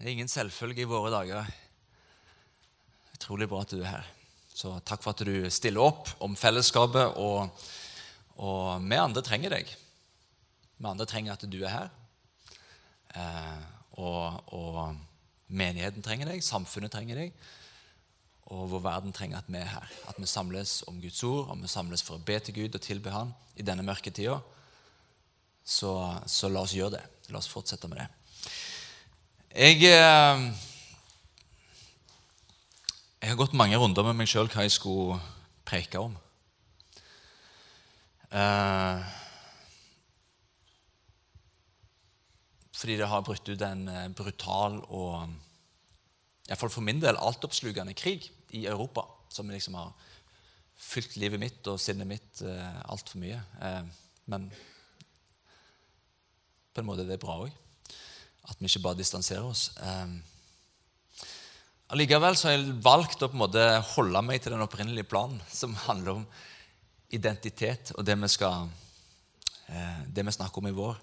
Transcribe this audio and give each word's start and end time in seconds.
Det 0.00 0.06
er 0.08 0.14
ingen 0.16 0.30
selvfølge 0.32 0.80
i 0.80 0.88
våre 0.88 1.10
dager. 1.12 1.48
Utrolig 3.12 3.44
bra 3.50 3.58
at 3.60 3.72
du 3.74 3.82
er 3.82 3.90
her. 3.90 4.06
Så 4.48 4.70
takk 4.80 5.02
for 5.04 5.12
at 5.12 5.20
du 5.28 5.44
stiller 5.52 5.84
opp 5.84 6.08
om 6.24 6.32
fellesskapet. 6.40 7.18
Og, 7.20 7.66
og 8.40 8.86
vi 8.86 8.96
andre 8.96 9.20
trenger 9.20 9.52
deg. 9.52 9.68
Vi 10.80 10.88
andre 10.88 11.04
trenger 11.04 11.34
at 11.34 11.44
du 11.44 11.58
er 11.60 11.74
her. 11.74 11.90
Eh, 13.12 13.66
og, 14.00 14.40
og, 14.56 14.78
menigheten 15.52 16.00
trenger 16.06 16.30
deg, 16.32 16.40
samfunnet 16.48 16.94
trenger 16.94 17.20
deg. 17.20 17.44
Og 18.56 18.70
vår 18.72 18.84
verden 18.86 19.12
trenger 19.12 19.42
at 19.42 19.52
vi 19.52 19.60
er 19.60 19.68
her. 19.68 19.92
At 20.08 20.16
vi 20.16 20.30
samles 20.32 20.78
om 20.88 21.02
Guds 21.02 21.20
ord, 21.28 21.50
og 21.52 21.60
vi 21.60 21.68
samles 21.68 22.06
for 22.06 22.16
å 22.16 22.24
be 22.24 22.38
til 22.40 22.56
Gud 22.62 22.80
og 22.80 22.86
tilbe 22.86 23.12
Han 23.12 23.36
i 23.52 23.68
denne 23.68 23.84
mørke 23.84 24.14
tida. 24.16 24.38
Så, 25.60 25.92
så 26.24 26.48
la 26.48 26.64
oss 26.64 26.72
gjøre 26.72 26.96
det. 26.96 27.04
La 27.28 27.44
oss 27.44 27.52
fortsette 27.52 27.92
med 27.92 28.00
det. 28.00 28.08
Jeg, 29.50 29.80
eh, 29.82 30.42
jeg 33.18 33.30
har 33.32 33.38
gått 33.38 33.56
mange 33.58 33.74
runder 33.82 34.04
med 34.06 34.20
meg 34.20 34.28
sjøl 34.30 34.46
hva 34.46 34.62
jeg 34.62 34.70
skulle 34.70 35.16
preke 35.66 35.98
om. 35.98 36.12
Eh, 38.30 39.00
fordi 42.78 42.98
det 43.00 43.08
har 43.10 43.24
brutt 43.26 43.50
ut 43.50 43.64
en 43.66 43.82
eh, 43.90 44.06
brutal 44.14 44.76
og 44.86 45.34
iallfall 46.46 46.70
for 46.70 46.86
min 46.86 47.02
del 47.02 47.18
altoppslukende 47.18 47.96
krig 47.98 48.28
i 48.54 48.68
Europa, 48.70 49.02
som 49.34 49.50
liksom 49.50 49.74
har 49.80 49.90
fylt 50.78 51.16
livet 51.18 51.42
mitt 51.42 51.66
og 51.66 51.82
sinnet 51.82 52.06
mitt 52.06 52.44
altfor 52.86 53.18
mye. 53.20 53.42
Men 54.30 54.46
på 56.70 56.80
en 56.80 56.88
måte 56.88 57.04
det 57.10 57.18
er 57.18 57.26
bra 57.26 57.40
òg. 57.48 57.59
At 58.50 58.58
vi 58.58 58.68
ikke 58.68 58.82
bare 58.84 58.98
distanserer 58.98 59.46
oss. 59.46 59.70
Ehm, 59.86 60.18
allikevel 61.94 62.36
så 62.36 62.48
har 62.48 62.56
jeg 62.56 62.78
valgt 62.82 63.22
å 63.22 63.30
på 63.30 63.38
en 63.38 63.44
måte 63.44 63.66
holde 63.94 64.22
meg 64.26 64.42
til 64.42 64.54
den 64.54 64.64
opprinnelige 64.64 65.08
planen, 65.10 65.40
som 65.50 65.76
handler 65.86 66.18
om 66.18 66.26
identitet 67.10 67.94
og 67.96 68.04
det 68.06 68.18
vi, 68.18 68.28
skal, 68.30 68.68
eh, 69.68 70.02
det 70.06 70.26
vi 70.26 70.34
snakker 70.34 70.62
om 70.62 70.70
i 70.70 70.74
vår. 70.76 70.98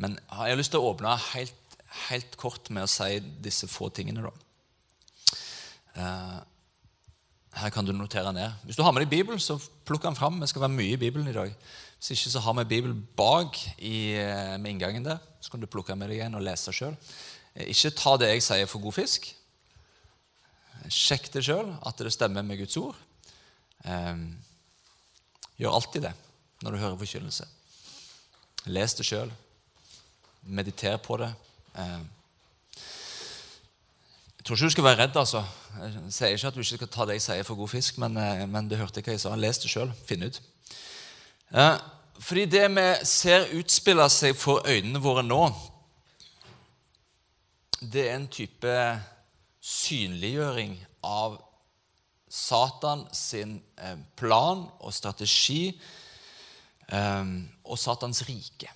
Men 0.00 0.16
jeg 0.16 0.38
har 0.52 0.60
lyst 0.60 0.72
til 0.72 0.80
å 0.80 0.92
åpne 0.92 1.16
helt, 1.32 1.76
helt 2.08 2.36
kort 2.40 2.70
med 2.70 2.86
å 2.86 2.90
si 2.90 3.18
disse 3.42 3.68
få 3.68 3.90
tingene. 3.92 4.22
da. 4.22 4.32
Eh, 6.00 6.38
her 7.60 7.70
kan 7.74 7.84
du 7.84 7.92
notere 7.92 8.32
ned. 8.32 8.52
Hvis 8.64 8.78
du 8.78 8.82
har 8.86 8.92
med 8.94 9.02
deg 9.02 9.10
Bibelen, 9.10 9.40
så 9.42 9.58
plukk 9.84 10.04
den 10.06 10.16
fram. 10.16 10.38
Det 10.40 10.48
skal 10.48 10.62
være 10.62 10.76
mye 10.76 10.94
i 10.94 11.00
Bibelen 11.00 11.28
i 11.28 11.34
dag. 11.34 11.54
Hvis 12.00 12.14
ikke 12.16 12.30
så 12.32 12.40
har 12.40 12.54
vi 12.56 12.64
Bibelen 12.64 13.00
bak 13.16 13.58
eh, 13.76 14.56
med 14.56 14.70
inngangen 14.70 15.04
der. 15.04 15.18
Så 15.40 15.52
kan 15.52 15.60
du 15.60 15.68
plukke 15.68 15.92
med 15.96 16.08
deg 16.08 16.22
en 16.24 16.38
og 16.38 16.44
lese 16.46 16.72
sjøl. 16.72 16.96
Eh, 17.52 17.68
ikke 17.74 17.92
ta 17.92 18.14
det 18.16 18.30
jeg 18.30 18.44
sier, 18.46 18.68
for 18.70 18.80
god 18.80 18.96
fisk. 18.96 19.28
Sjekk 20.88 21.28
det 21.34 21.44
sjøl, 21.44 21.74
at 21.84 22.00
det 22.00 22.12
stemmer 22.14 22.46
med 22.46 22.56
Guds 22.62 22.78
ord. 22.80 22.96
Ehm, 23.84 24.32
gjør 25.60 25.76
alltid 25.76 26.08
det 26.08 26.14
når 26.64 26.72
du 26.72 26.80
hører 26.80 26.96
forkynnelse. 27.00 27.44
Les 28.72 28.96
det 28.96 29.04
sjøl. 29.04 29.32
Mediter 30.48 30.96
på 31.04 31.20
det. 31.20 31.28
Ehm, 31.76 32.08
jeg 34.40 34.44
tror 34.44 34.56
ikke 34.56 34.72
du 34.72 34.76
skal 34.78 34.88
være 34.88 35.02
redd. 35.02 35.16
altså. 35.20 35.44
Jeg 35.76 36.12
sier 36.16 36.28
ikke 36.32 36.48
at 36.48 36.54
du 36.56 36.64
ikke 36.64 36.80
skal 36.80 36.92
ta 36.96 37.04
det 37.04 37.20
jeg 37.20 37.28
sier, 37.28 37.44
for 37.44 37.60
god 37.60 37.68
fisk, 37.76 38.00
men, 38.00 38.16
eh, 38.16 38.48
men 38.48 38.68
du 38.68 38.76
hørte 38.80 39.04
hva 39.04 39.12
jeg 39.12 39.20
sa. 39.20 39.36
Les 39.36 39.60
det 39.60 39.68
sjøl. 39.68 39.92
Finn 40.08 40.24
ut. 40.24 40.40
Fordi 42.20 42.44
det 42.52 42.66
vi 42.76 42.86
ser 43.08 43.48
utspille 43.56 44.06
seg 44.12 44.36
for 44.36 44.66
øynene 44.68 45.00
våre 45.00 45.22
nå, 45.24 45.44
det 47.80 48.08
er 48.08 48.18
en 48.18 48.28
type 48.28 48.74
synliggjøring 49.64 50.74
av 51.06 51.38
Satan 52.30 53.06
sin 53.16 53.56
eh, 53.80 53.96
plan 54.20 54.66
og 54.78 54.92
strategi 54.94 55.72
eh, 56.92 57.32
og 57.64 57.80
Satans 57.80 58.22
rike. 58.28 58.70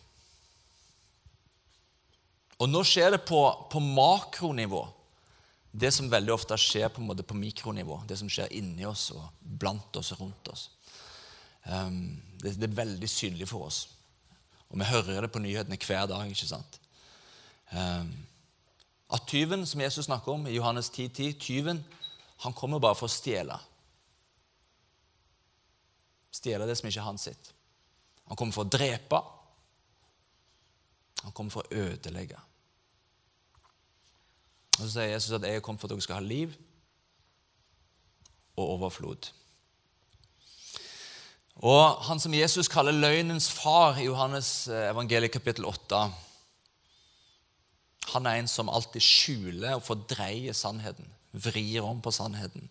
Og 2.59 2.71
nå 2.71 2.81
skjer 2.87 3.15
det 3.15 3.22
på, 3.28 3.41
på 3.71 3.83
makronivå. 3.83 4.87
Det 5.75 5.91
som 5.93 6.10
veldig 6.10 6.33
ofte 6.34 6.56
skjer 6.59 6.88
på, 6.94 7.03
på 7.03 7.37
mikronivå. 7.37 8.00
Det 8.09 8.19
som 8.19 8.31
skjer 8.31 8.53
inni 8.54 8.87
oss 8.87 9.09
og 9.15 9.27
blant 9.41 9.97
oss 9.99 10.12
og 10.15 10.22
rundt 10.22 10.50
oss. 10.53 10.69
Um, 11.64 12.22
det, 12.42 12.56
det, 12.60 12.70
er 12.70 12.76
veldig 12.76 13.08
synlig 13.08 13.48
for 13.48 13.66
oss. 13.69 13.88
Og 14.69 14.78
vi 14.78 14.84
hører 14.84 15.25
det 15.25 15.32
på 15.32 15.42
nyhetene 15.42 15.78
hver 15.86 16.06
dag. 16.10 16.26
ikke 16.28 16.48
sant? 16.48 16.80
Um, 17.72 18.12
at 19.14 19.26
tyven, 19.26 19.66
som 19.66 19.80
Jesus 19.80 20.04
snakker 20.04 20.32
om 20.32 20.47
i 20.47 20.56
Johannes 20.56 20.91
10,10, 20.91 21.08
10, 21.08 21.32
tyven 21.32 21.84
han 22.44 22.53
kommer 22.53 22.82
bare 22.82 22.97
for 22.98 23.08
å 23.08 23.12
stjele. 23.12 23.56
Stjele 26.34 26.66
det 26.66 26.76
som 26.76 26.88
ikke 26.88 27.00
er 27.00 27.06
hans 27.06 27.28
sitt. 27.28 27.53
Han 28.28 28.36
kommer 28.36 28.56
for 28.56 28.66
å 28.66 28.72
drepe. 28.72 29.20
Han 31.22 31.32
kommer 31.32 31.54
for 31.54 31.64
å 31.64 31.84
ødelegge. 31.86 32.41
Og 34.74 34.82
Så 34.82 34.91
sier 34.97 35.12
Jesus 35.12 35.36
at 35.36 35.47
jeg 35.47 35.60
er 35.60 35.64
kommet 35.64 35.80
for 35.80 35.88
at 35.88 35.94
dere 35.94 36.04
skal 36.04 36.19
ha 36.19 36.26
liv 36.26 36.56
og 38.56 38.74
overflod. 38.76 39.30
Og 41.62 42.03
han 42.09 42.19
som 42.19 42.34
Jesus 42.34 42.69
kaller 42.70 42.97
løgnens 42.97 43.47
far 43.53 44.00
i 44.00 44.09
Johannes 44.09 44.66
eh, 44.66 44.88
evangeliet 44.91 45.32
kapittel 45.32 45.69
8 45.69 46.00
Han 48.15 48.26
er 48.26 48.41
en 48.41 48.50
som 48.50 48.69
alltid 48.69 49.03
skjuler 49.03 49.76
og 49.76 49.84
fordreier 49.87 50.56
sannheten, 50.56 51.06
vrir 51.32 51.87
om 51.87 52.03
på 52.03 52.10
sannheten. 52.12 52.66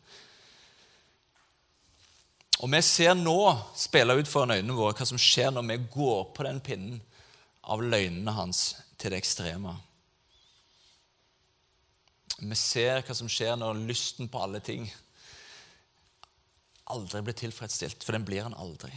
Og 2.63 2.69
vi 2.71 2.81
ser 2.85 3.15
nå 3.17 3.39
spille 3.75 4.15
ut 4.19 4.29
foran 4.29 4.53
øynene 4.55 4.75
våre 4.77 4.95
hva 4.95 5.07
som 5.07 5.19
skjer 5.19 5.49
når 5.51 5.65
vi 5.71 5.79
går 5.95 6.21
på 6.35 6.45
den 6.45 6.61
pinnen 6.63 7.01
av 7.63 7.81
løgnene 7.81 8.35
hans 8.35 8.75
til 8.99 9.11
det 9.11 9.23
ekstreme. 9.23 9.73
Vi 12.43 12.55
ser 12.59 13.01
hva 13.03 13.15
som 13.15 13.31
skjer 13.31 13.55
når 13.59 13.81
lysten 13.87 14.29
på 14.31 14.43
alle 14.43 14.61
ting 14.63 14.85
aldri 16.91 17.21
blir 17.23 17.37
tilfredsstilt, 17.37 18.03
for 18.03 18.15
den 18.15 18.25
blir 18.27 18.43
han 18.43 18.57
aldri. 18.59 18.91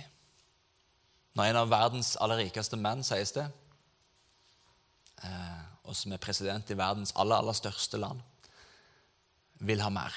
Når 1.37 1.51
en 1.51 1.61
av 1.61 1.71
verdens 1.71 2.15
aller 2.23 2.41
rikeste 2.45 2.79
menn, 2.81 3.05
sies 3.05 3.35
det, 3.37 3.45
eh, 5.23 5.63
og 5.85 5.95
som 5.95 6.13
er 6.13 6.23
president 6.23 6.71
i 6.71 6.79
verdens 6.79 7.15
aller, 7.15 7.37
aller 7.37 7.57
største 7.57 8.01
land, 8.01 8.23
vil 9.61 9.81
ha 9.81 9.91
mer. 9.93 10.17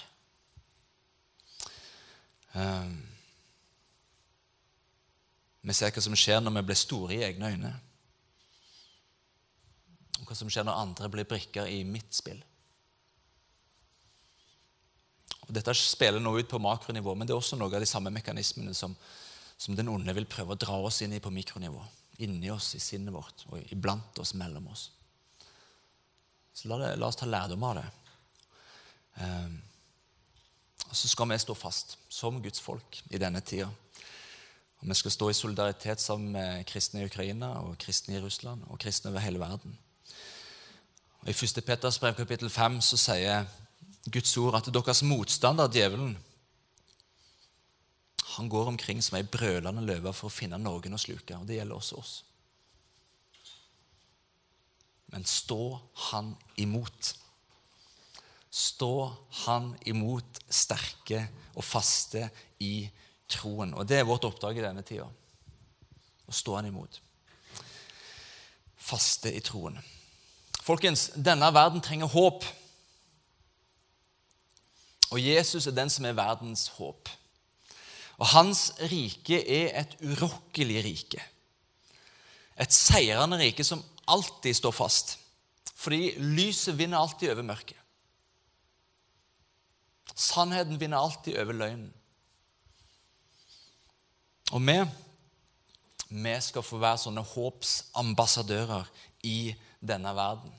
Um, 2.53 2.95
vi 5.61 5.75
ser 5.75 5.93
hva 5.93 6.01
som 6.01 6.15
skjer 6.17 6.41
når 6.41 6.55
vi 6.57 6.65
blir 6.71 6.79
store 6.79 7.15
i 7.15 7.23
egne 7.27 7.51
øyne. 7.53 7.71
Og 10.19 10.25
hva 10.27 10.37
som 10.39 10.49
skjer 10.51 10.65
når 10.67 10.81
andre 10.81 11.11
blir 11.13 11.27
brikker 11.29 11.69
i 11.69 11.83
mitt 11.87 12.15
spill. 12.15 12.41
Og 15.49 15.55
Dette 15.57 15.73
spiller 15.73 16.21
nå 16.21 16.35
ut 16.37 16.49
på 16.49 16.61
makronivå, 16.61 17.15
men 17.17 17.25
det 17.25 17.33
er 17.33 17.41
også 17.41 17.57
noe 17.57 17.73
av 17.73 17.81
de 17.81 17.89
samme 17.89 18.11
mekanismene 18.13 18.75
som, 18.77 18.93
som 19.57 19.75
den 19.75 19.89
onde 19.89 20.13
vil 20.13 20.29
prøve 20.29 20.53
å 20.53 20.59
dra 20.61 20.77
oss 20.85 21.01
inn 21.01 21.15
i 21.17 21.21
på 21.23 21.33
mikronivå. 21.33 21.81
Inni 22.21 22.51
oss, 22.53 22.75
i 22.77 22.81
sinnet 22.83 23.15
vårt, 23.15 23.47
og 23.49 23.71
iblant 23.73 24.21
oss, 24.21 24.35
mellom 24.37 24.67
oss. 24.69 24.91
Så 26.53 26.69
la, 26.69 26.77
det, 26.77 26.91
la 27.01 27.07
oss 27.09 27.17
ta 27.17 27.25
lærdom 27.25 27.63
av 27.65 27.79
det. 27.79 27.85
Um, 29.19 29.55
og 30.89 30.95
Så 30.95 31.09
skal 31.09 31.29
vi 31.31 31.37
stå 31.41 31.55
fast 31.57 31.97
som 32.13 32.41
Guds 32.43 32.61
folk 32.61 33.01
i 33.09 33.21
denne 33.21 33.41
tida. 33.41 33.69
Og 34.79 34.87
Vi 34.87 34.97
skal 35.01 35.11
stå 35.11 35.29
i 35.29 35.37
solidaritet 35.37 36.01
sammen 36.01 36.31
med 36.35 36.65
kristne 36.69 37.01
i 37.01 37.09
Ukraina 37.09 37.55
og 37.63 37.77
kristne 37.81 38.17
i 38.17 38.21
Russland 38.21 38.63
og 38.69 38.79
kristne 38.79 39.11
over 39.11 39.25
hele 39.25 39.39
verden. 39.39 39.77
Og 41.21 41.29
I 41.29 41.35
1. 41.35 41.63
Peters 41.65 41.99
brev 41.99 42.13
kapittel 42.15 42.49
5 42.49 42.81
så 42.81 42.97
sier 42.97 43.49
Guds 44.11 44.37
ord 44.41 44.57
at 44.59 44.71
deres 44.73 45.03
motstander, 45.05 45.69
djevelen, 45.71 46.17
han 48.35 48.49
går 48.49 48.71
omkring 48.71 49.01
som 49.03 49.17
ei 49.17 49.25
brølende 49.27 49.83
løve 49.83 50.13
for 50.15 50.29
å 50.29 50.33
finne 50.33 50.57
noen 50.61 50.95
å 50.95 51.01
sluke. 51.01 51.35
Og 51.35 51.47
det 51.49 51.59
gjelder 51.59 51.75
også 51.75 51.99
oss. 51.99 52.13
men 55.11 55.25
stå 55.25 55.79
han 55.93 56.35
imot. 56.55 57.15
Stå 58.49 59.15
han 59.45 59.71
imot 59.85 60.41
sterke 60.49 61.23
og 61.55 61.65
faste 61.65 62.27
i 62.61 62.89
troen. 63.29 63.73
Og 63.73 63.87
Det 63.87 63.99
er 63.99 64.07
vårt 64.07 64.25
oppdrag 64.29 64.57
i 64.57 64.65
denne 64.65 64.85
tida. 64.85 65.07
Å 66.29 66.33
stå 66.33 66.59
han 66.59 66.69
imot. 66.69 67.01
Faste 68.77 69.33
i 69.33 69.41
troen. 69.41 69.79
Folkens, 70.61 71.09
denne 71.15 71.49
verden 71.53 71.81
trenger 71.81 72.09
håp. 72.13 72.45
Og 75.09 75.21
Jesus 75.23 75.67
er 75.67 75.75
den 75.75 75.89
som 75.89 76.05
er 76.05 76.17
verdens 76.17 76.67
håp. 76.77 77.09
Og 78.19 78.27
hans 78.33 78.69
rike 78.91 79.39
er 79.41 79.73
et 79.81 79.95
urokkelig 80.03 80.83
rike. 80.85 81.21
Et 82.59 82.73
seirende 82.75 83.39
rike 83.39 83.63
som 83.63 83.83
alltid 84.11 84.57
står 84.57 84.75
fast. 84.75 85.15
Fordi 85.79 86.17
lyset 86.19 86.77
vinner 86.77 86.99
alltid 86.99 87.31
over 87.31 87.47
mørket. 87.47 87.77
Sannheten 90.15 90.79
vinner 90.79 90.99
alltid 90.99 91.37
over 91.39 91.55
løgnen. 91.55 91.93
Og 94.51 94.61
vi, 94.65 94.75
vi 96.09 96.33
skal 96.41 96.65
få 96.65 96.79
være 96.81 96.99
sånne 96.99 97.23
håpsambassadører 97.23 98.89
i 99.29 99.53
denne 99.79 100.11
verden. 100.17 100.51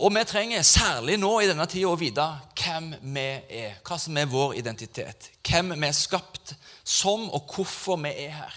Og 0.00 0.14
vi 0.14 0.22
trenger 0.24 0.62
særlig 0.64 1.18
nå 1.20 1.30
i 1.42 1.48
denne 1.50 1.66
tida 1.68 1.90
å 1.90 1.98
vite 2.00 2.24
hvem 2.56 2.86
vi 3.12 3.24
er, 3.60 3.74
hva 3.84 3.98
som 4.00 4.16
er 4.16 4.30
vår 4.32 4.54
identitet. 4.56 5.28
Hvem 5.44 5.74
vi 5.74 5.88
er 5.90 5.96
skapt 5.96 6.54
som, 6.80 7.26
og 7.28 7.52
hvorfor 7.52 8.00
vi 8.00 8.14
er 8.24 8.32
her. 8.38 8.54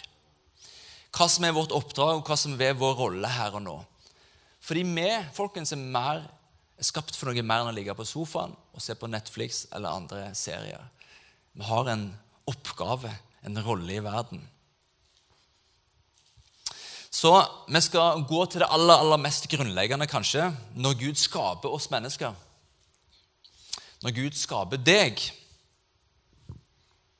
Hva 1.13 1.27
som 1.27 1.43
er 1.43 1.55
vårt 1.55 1.75
oppdrag, 1.75 2.21
og 2.21 2.29
hva 2.29 2.37
som 2.39 2.55
er 2.55 2.77
vår 2.79 2.95
rolle 3.01 3.33
her 3.35 3.57
og 3.59 3.65
nå. 3.65 3.75
Fordi 4.63 4.85
vi 4.87 5.09
folkens, 5.35 5.75
er, 5.75 5.83
mer, 5.83 6.23
er 6.79 6.87
skapt 6.87 7.19
for 7.19 7.27
noe 7.27 7.43
mer 7.43 7.65
enn 7.65 7.73
å 7.73 7.75
ligge 7.75 7.95
på 7.97 8.07
sofaen 8.07 8.55
og 8.71 8.81
se 8.81 8.95
på 8.95 9.11
Netflix 9.11 9.65
eller 9.75 9.99
andre 9.99 10.29
serier. 10.39 10.87
Vi 11.53 11.67
har 11.67 11.91
en 11.91 12.07
oppgave, 12.49 13.11
en 13.43 13.59
rolle 13.67 13.99
i 13.99 14.03
verden. 14.03 14.47
Så 17.13 17.29
vi 17.69 17.81
skal 17.85 18.23
gå 18.25 18.45
til 18.49 18.63
det 18.63 18.71
aller, 18.73 18.97
aller 18.97 19.21
mest 19.21 19.45
grunnleggende, 19.51 20.07
kanskje, 20.09 20.47
når 20.73 20.97
Gud 20.97 21.19
skaper 21.21 21.69
oss 21.69 21.91
mennesker. 21.93 22.33
Når 24.01 24.15
Gud 24.17 24.39
skaper 24.39 24.81
deg. 24.81 25.21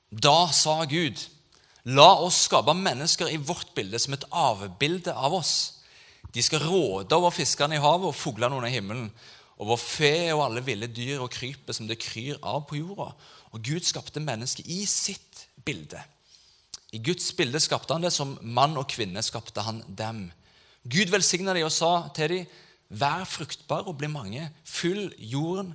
Da 0.09 0.49
sa 0.53 0.79
Gud, 0.89 1.21
la 1.85 2.09
oss 2.25 2.41
skape 2.47 2.73
mennesker 2.73 3.29
i 3.29 3.37
vårt 3.37 3.75
bilde 3.77 4.01
som 4.01 4.17
et 4.17 4.25
avbilde 4.31 5.13
av 5.13 5.37
oss. 5.37 5.53
De 6.33 6.41
skal 6.41 6.65
råde 6.65 7.13
over 7.13 7.33
fiskene 7.35 7.77
i 7.77 7.83
havet 7.83 8.09
og 8.09 8.17
fuglene 8.17 8.57
under 8.57 8.73
himmelen, 8.73 9.11
over 9.61 9.77
fe 9.77 10.33
og 10.33 10.47
alle 10.47 10.63
ville 10.65 10.89
dyr 10.89 11.21
og 11.21 11.29
krypet 11.31 11.77
som 11.77 11.85
det 11.87 12.01
kryr 12.01 12.41
av 12.41 12.65
på 12.65 12.81
jorda. 12.81 13.11
Og 13.53 13.61
Gud 13.61 13.85
skapte 13.85 14.23
mennesket 14.23 14.65
i 14.65 14.81
sitt 14.89 15.45
bilde. 15.61 16.01
I 16.93 17.01
Guds 17.01 17.31
bilde 17.33 17.59
skapte 17.63 17.95
han 17.95 18.05
det, 18.05 18.13
som 18.13 18.35
mann 18.41 18.77
og 18.77 18.87
kvinne 18.93 19.23
skapte 19.25 19.63
han 19.65 19.81
dem. 19.87 20.27
Gud 20.83 21.09
velsigna 21.13 21.55
dem 21.55 21.65
og 21.65 21.73
sa 21.73 22.09
til 22.13 22.37
dem, 22.37 22.59
vær 22.93 23.23
fruktbare 23.25 23.89
og 23.89 23.97
bli 23.97 24.09
mange, 24.11 24.45
fyll 24.69 25.07
jorden 25.17 25.71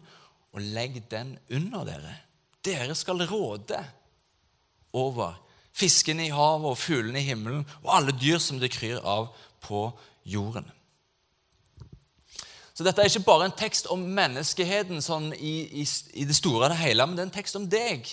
og 0.54 0.62
legg 0.62 1.00
den 1.10 1.34
under 1.50 1.88
dere. 1.88 2.14
Dere 2.62 2.94
skal 2.94 3.24
råde 3.26 3.80
over 4.94 5.34
fiskene 5.74 6.28
i 6.28 6.34
havet 6.34 6.70
og 6.70 6.78
fuglene 6.78 7.18
i 7.20 7.26
himmelen 7.26 7.66
og 7.82 7.92
alle 7.96 8.14
dyr 8.14 8.38
som 8.42 8.58
det 8.62 8.72
kryr 8.74 9.02
av 9.02 9.32
på 9.64 9.88
jorden. 10.28 10.66
Så 12.74 12.86
dette 12.86 13.02
er 13.02 13.10
ikke 13.10 13.26
bare 13.26 13.48
en 13.48 13.58
tekst 13.58 13.88
om 13.90 14.04
menneskeheten 14.14 15.02
sånn 15.02 15.32
i, 15.34 15.82
i, 15.82 15.86
i 16.14 16.26
det 16.28 16.36
store 16.38 16.68
og 16.68 16.70
det 16.70 16.82
hele, 16.84 17.06
men 17.06 17.18
det 17.18 17.24
er 17.24 17.30
en 17.32 17.38
tekst 17.40 17.58
om 17.58 17.66
deg. 17.66 18.06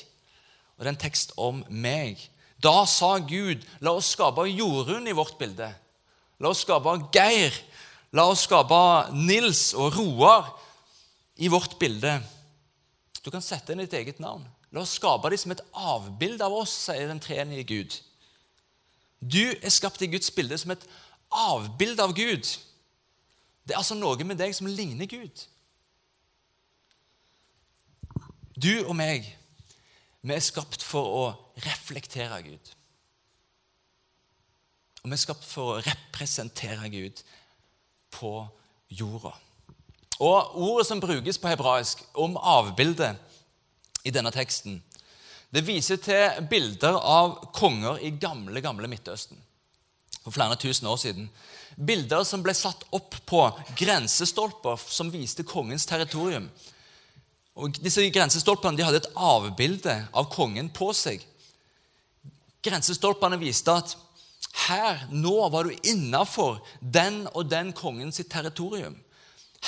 Og 0.74 0.82
det 0.82 0.90
er 0.90 0.96
en 0.96 1.04
tekst 1.06 1.36
om 1.38 1.62
meg. 1.70 2.24
Da 2.62 2.86
sa 2.88 3.18
Gud, 3.20 3.64
la 3.84 3.96
oss 3.98 4.14
skape 4.16 4.46
Jorunn 4.50 5.08
i 5.08 5.16
vårt 5.16 5.38
bilde. 5.40 5.68
La 6.40 6.52
oss 6.52 6.64
skape 6.66 6.96
Geir. 7.14 7.56
La 8.16 8.30
oss 8.32 8.46
skape 8.48 8.82
Nils 9.16 9.74
og 9.76 9.98
Roar 9.98 10.54
i 11.36 11.50
vårt 11.52 11.78
bilde. 11.80 12.18
Du 13.24 13.32
kan 13.34 13.44
sette 13.44 13.74
inn 13.74 13.84
ditt 13.84 13.96
eget 13.98 14.22
navn. 14.24 14.46
La 14.72 14.84
oss 14.84 14.96
skape 15.00 15.32
dem 15.32 15.42
som 15.42 15.54
et 15.56 15.64
avbilde 15.72 16.46
av 16.46 16.54
oss, 16.56 16.74
sier 16.88 17.10
den 17.10 17.22
treenige 17.24 17.68
Gud. 17.68 17.98
Du 19.20 19.44
er 19.56 19.74
skapt 19.74 20.04
i 20.06 20.10
Guds 20.12 20.32
bilde 20.32 20.58
som 20.60 20.74
et 20.76 20.84
avbilde 21.32 22.04
av 22.04 22.14
Gud. 22.16 22.48
Det 23.66 23.74
er 23.74 23.82
altså 23.82 23.98
noe 23.98 24.28
med 24.28 24.38
deg 24.40 24.54
som 24.56 24.70
ligner 24.70 25.10
Gud. 25.10 25.46
Du 28.56 28.86
og 28.86 28.94
meg 28.96 29.28
vi 30.26 30.34
er 30.34 30.44
skapt 30.44 30.82
for 30.84 31.16
å 31.20 31.26
reflektere 31.66 32.42
Gud. 32.46 32.72
Og 35.04 35.12
vi 35.12 35.18
er 35.18 35.22
skapt 35.22 35.46
for 35.46 35.76
å 35.76 35.82
representere 35.86 36.90
Gud 36.90 37.22
på 38.16 38.34
jorda. 38.90 39.36
Og 40.26 40.56
Ordet 40.66 40.88
som 40.88 41.02
brukes 41.04 41.38
på 41.38 41.52
hebraisk 41.52 42.02
om 42.18 42.38
avbildet 42.40 43.20
i 44.08 44.14
denne 44.16 44.32
teksten, 44.34 44.80
det 45.54 45.64
viser 45.68 46.00
til 46.02 46.48
bilder 46.50 46.98
av 46.98 47.38
konger 47.56 48.02
i 48.04 48.16
gamle, 48.20 48.64
gamle 48.64 48.90
Midtøsten 48.92 49.40
for 50.26 50.34
flere 50.34 50.58
tusen 50.58 50.88
år 50.90 50.98
siden. 50.98 51.28
Bilder 51.78 52.24
som 52.26 52.42
ble 52.44 52.56
satt 52.58 52.82
opp 52.96 53.14
på 53.30 53.44
grensestolper 53.78 54.82
som 54.82 55.12
viste 55.14 55.46
kongens 55.46 55.86
territorium. 55.86 56.48
Og 57.56 57.78
Disse 57.80 58.04
grensestolpene 58.12 58.76
de 58.78 58.84
hadde 58.84 59.00
et 59.04 59.14
avbilde 59.16 59.96
av 60.12 60.28
kongen 60.34 60.68
på 60.76 60.90
seg. 60.96 61.24
Grensestolpene 62.66 63.40
viste 63.40 63.72
at 63.72 63.96
her, 64.66 65.06
nå 65.12 65.34
var 65.52 65.68
du 65.68 65.88
innafor 65.88 66.60
den 66.80 67.26
og 67.34 67.48
den 67.52 67.72
kongens 67.76 68.20
territorium. 68.32 68.98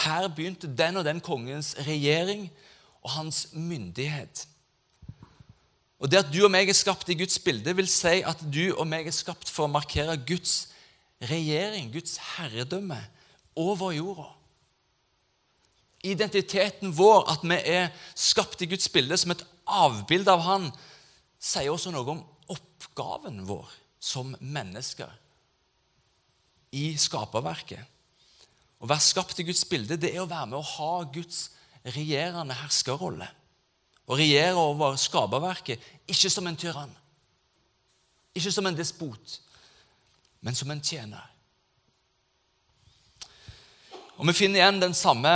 Her 0.04 0.28
begynte 0.28 0.70
den 0.70 1.00
og 1.00 1.06
den 1.08 1.22
kongens 1.24 1.74
regjering 1.88 2.48
og 3.02 3.12
hans 3.16 3.48
myndighet. 3.54 4.46
Og 5.98 6.12
Det 6.12 6.20
at 6.20 6.32
du 6.34 6.44
og 6.46 6.52
meg 6.54 6.70
er 6.70 6.78
skapt 6.78 7.10
i 7.10 7.18
Guds 7.18 7.40
bilde, 7.42 7.74
vil 7.74 7.88
si 7.90 8.20
at 8.22 8.42
du 8.54 8.76
og 8.76 8.86
meg 8.88 9.08
er 9.08 9.16
skapt 9.16 9.50
for 9.50 9.66
å 9.66 9.72
markere 9.72 10.20
Guds 10.28 10.68
regjering, 11.24 11.90
Guds 11.94 12.20
herredømme, 12.36 13.00
over 13.58 13.96
jorda 13.96 14.37
identiteten 16.06 16.94
vår, 16.94 17.26
at 17.32 17.44
vi 17.44 17.58
er 17.58 17.90
skapt 18.16 18.62
i 18.62 18.70
Guds 18.70 18.90
bilde 18.94 19.18
som 19.18 19.34
et 19.34 19.44
avbilde 19.66 20.32
av 20.32 20.44
Han, 20.46 20.70
sier 21.40 21.70
også 21.72 21.92
noe 21.94 22.16
om 22.16 22.24
oppgaven 22.54 23.44
vår 23.48 23.70
som 24.00 24.34
mennesker 24.40 25.12
i 26.78 26.92
skaperverket. 27.00 27.82
Å 28.78 28.90
være 28.90 29.06
skapt 29.06 29.40
i 29.42 29.46
Guds 29.48 29.64
bilde 29.70 29.98
det 29.98 30.14
er 30.14 30.22
å 30.22 30.30
være 30.30 30.52
med 30.52 30.60
å 30.60 30.70
ha 30.76 30.92
Guds 31.14 31.48
regjerende 31.88 32.58
herskerrolle. 32.58 33.28
Å 34.08 34.16
regjere 34.16 34.60
over 34.62 34.96
skaperverket, 35.00 35.82
ikke 36.08 36.30
som 36.32 36.48
en 36.48 36.60
tyrann, 36.60 36.94
ikke 38.38 38.54
som 38.54 38.70
en 38.70 38.78
despot, 38.78 39.40
men 40.46 40.56
som 40.56 40.72
en 40.72 40.84
tjener. 40.84 41.26
Og 44.18 44.26
Vi 44.28 44.34
finner 44.34 44.62
igjen 44.62 44.80
den 44.82 44.96
samme 44.98 45.34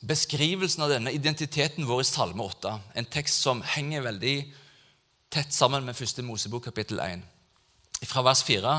beskrivelsen 0.00 0.84
av 0.84 0.92
denne 0.92 1.12
identiteten 1.14 1.86
vår 1.86 2.02
i 2.04 2.06
Salme 2.06 2.42
8, 2.44 2.74
en 2.94 3.08
tekst 3.10 3.42
som 3.42 3.62
henger 3.62 4.04
veldig 4.06 4.36
tett 5.32 5.52
sammen 5.52 5.86
med 5.86 5.96
første 5.98 6.22
Mosebok 6.24 6.68
kapittel 6.70 7.00
1. 7.02 7.24
Fra 8.06 8.22
vers 8.22 8.44
4.: 8.46 8.74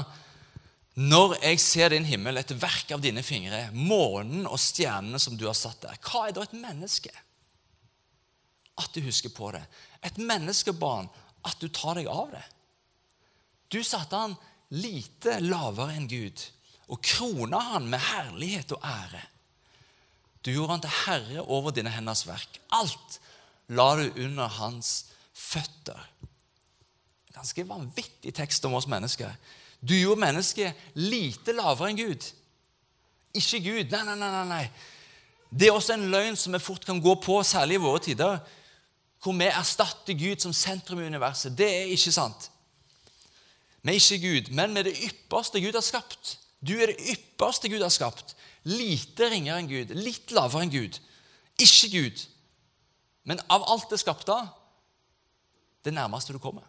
Når 0.95 1.35
jeg 1.43 1.59
ser 1.59 1.89
din 1.89 2.07
himmel, 2.07 2.37
et 2.37 2.55
verk 2.61 2.91
av 2.95 3.01
dine 3.01 3.23
fingre, 3.23 3.69
månen 3.73 4.47
og 4.47 4.59
stjernene 4.59 5.19
som 5.19 5.37
du 5.37 5.45
har 5.47 5.57
satt 5.57 5.81
der, 5.81 5.99
hva 6.03 6.27
er 6.27 6.35
da 6.35 6.45
et 6.47 6.55
menneske? 6.55 7.11
At 8.79 8.93
du 8.95 9.01
husker 9.03 9.29
på 9.35 9.51
det. 9.51 9.63
Et 10.03 10.17
menneskebarn, 10.17 11.09
at 11.43 11.59
du 11.59 11.67
tar 11.67 11.99
deg 11.99 12.07
av 12.07 12.31
det. 12.31 12.45
Du 13.69 13.83
satte 13.83 14.15
han 14.15 14.37
lite 14.69 15.39
lavere 15.43 15.97
enn 15.97 16.07
Gud 16.09 16.41
og 16.89 17.03
krona 17.05 17.59
han 17.73 17.89
med 17.89 18.01
herlighet 18.01 18.71
og 18.73 18.85
ære. 18.85 19.21
Du 20.45 20.51
gjorde 20.53 20.77
han 20.77 20.83
til 20.83 20.97
herre 21.05 21.45
over 21.45 21.73
dine 21.75 21.91
henders 21.91 22.25
verk. 22.27 22.59
Alt 22.71 23.19
la 23.75 23.89
du 23.99 24.05
under 24.25 24.47
hans 24.59 25.09
føtter. 25.35 25.99
Ganske 27.35 27.65
vanvittig 27.67 28.33
tekst 28.35 28.65
om 28.65 28.75
oss 28.79 28.87
mennesker. 28.89 29.31
Du 29.79 29.95
gjorde 29.95 30.23
mennesket 30.23 30.95
lite 30.99 31.55
lavere 31.55 31.91
enn 31.91 31.99
Gud. 31.99 32.29
Ikke 33.35 33.61
Gud. 33.63 33.91
Nei, 33.93 34.03
nei, 34.07 34.15
nei. 34.19 34.45
nei. 34.49 34.63
Det 35.49 35.69
er 35.69 35.75
også 35.75 35.95
en 35.95 36.09
løgn 36.11 36.37
som 36.37 36.53
vi 36.53 36.61
fort 36.61 36.85
kan 36.85 36.99
gå 37.01 37.15
på, 37.23 37.39
særlig 37.43 37.79
i 37.79 37.83
våre 37.83 38.01
tider, 38.05 38.39
hvor 39.23 39.35
vi 39.35 39.47
erstatter 39.49 40.17
Gud 40.17 40.43
som 40.43 40.53
sentrum 40.55 41.01
i 41.01 41.07
universet. 41.09 41.55
Det 41.57 41.67
er 41.67 41.93
ikke 41.93 42.13
sant. 42.15 42.49
Vi 43.81 43.95
er 43.95 43.97
ikke 43.97 44.19
Gud, 44.27 44.51
men 44.55 44.75
vi 44.75 44.83
er 44.83 44.89
det 44.89 44.99
ypperste 45.07 45.61
Gud 45.63 45.75
har 45.75 45.85
skapt. 45.85 46.37
Du 46.61 46.75
er 46.77 46.91
det 46.91 47.15
ypperste 47.15 47.71
Gud 47.71 47.81
har 47.81 47.93
skapt. 47.93 48.35
Lite 48.69 49.29
ringere 49.31 49.61
enn 49.61 49.69
Gud, 49.69 49.93
litt 49.97 50.33
lavere 50.35 50.65
enn 50.65 50.73
Gud. 50.73 50.99
Ikke 51.59 51.89
Gud. 51.93 52.25
Men 53.27 53.41
av 53.51 53.65
alt 53.69 53.89
det 53.91 53.99
skapte, 54.01 54.35
det 55.85 55.93
nærmeste 55.95 56.35
du 56.35 56.39
kommer. 56.41 56.67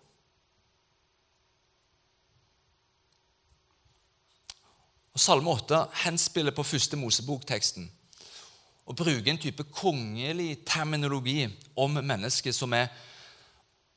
Og 5.11 5.21
Salme 5.21 5.53
8 5.53 5.81
henspiller 6.05 6.55
på 6.55 6.65
første 6.65 6.97
Mosebok-teksten 6.97 7.89
og 8.91 8.97
bruker 8.99 9.31
en 9.31 9.39
type 9.39 9.65
kongelig 9.71 10.63
terminologi 10.67 11.45
om 11.79 11.99
mennesket 12.01 12.57
som 12.57 12.73
er 12.75 12.89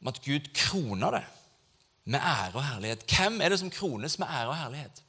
om 0.03 0.09
at 0.11 0.19
Gud 0.21 0.49
kroner 0.53 1.15
det 1.15 1.23
med 2.11 2.19
ære 2.19 2.57
og 2.59 2.65
herlighet. 2.65 3.05
Hvem 3.07 3.41
er 3.41 3.53
det 3.53 3.59
som 3.61 3.71
krones 3.71 4.19
med 4.19 4.27
ære 4.27 4.51
og 4.51 4.57
herlighet? 4.57 5.03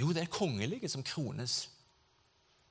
Jo, 0.00 0.14
det 0.16 0.24
er 0.24 0.32
kongelige 0.32 0.88
som 0.88 1.04
krones 1.04 1.66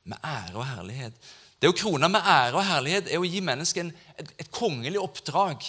med 0.10 0.18
ære 0.26 0.58
og 0.58 0.66
herlighet. 0.66 1.14
Det 1.62 1.70
å 1.70 1.76
krone 1.76 2.08
med 2.10 2.24
ære 2.24 2.58
og 2.58 2.66
herlighet 2.66 3.12
er 3.12 3.22
å 3.22 3.28
gi 3.28 3.42
mennesket 3.44 3.92
et, 4.18 4.32
et, 4.40 4.50
kongelig 4.52 5.02
oppdrag 5.02 5.66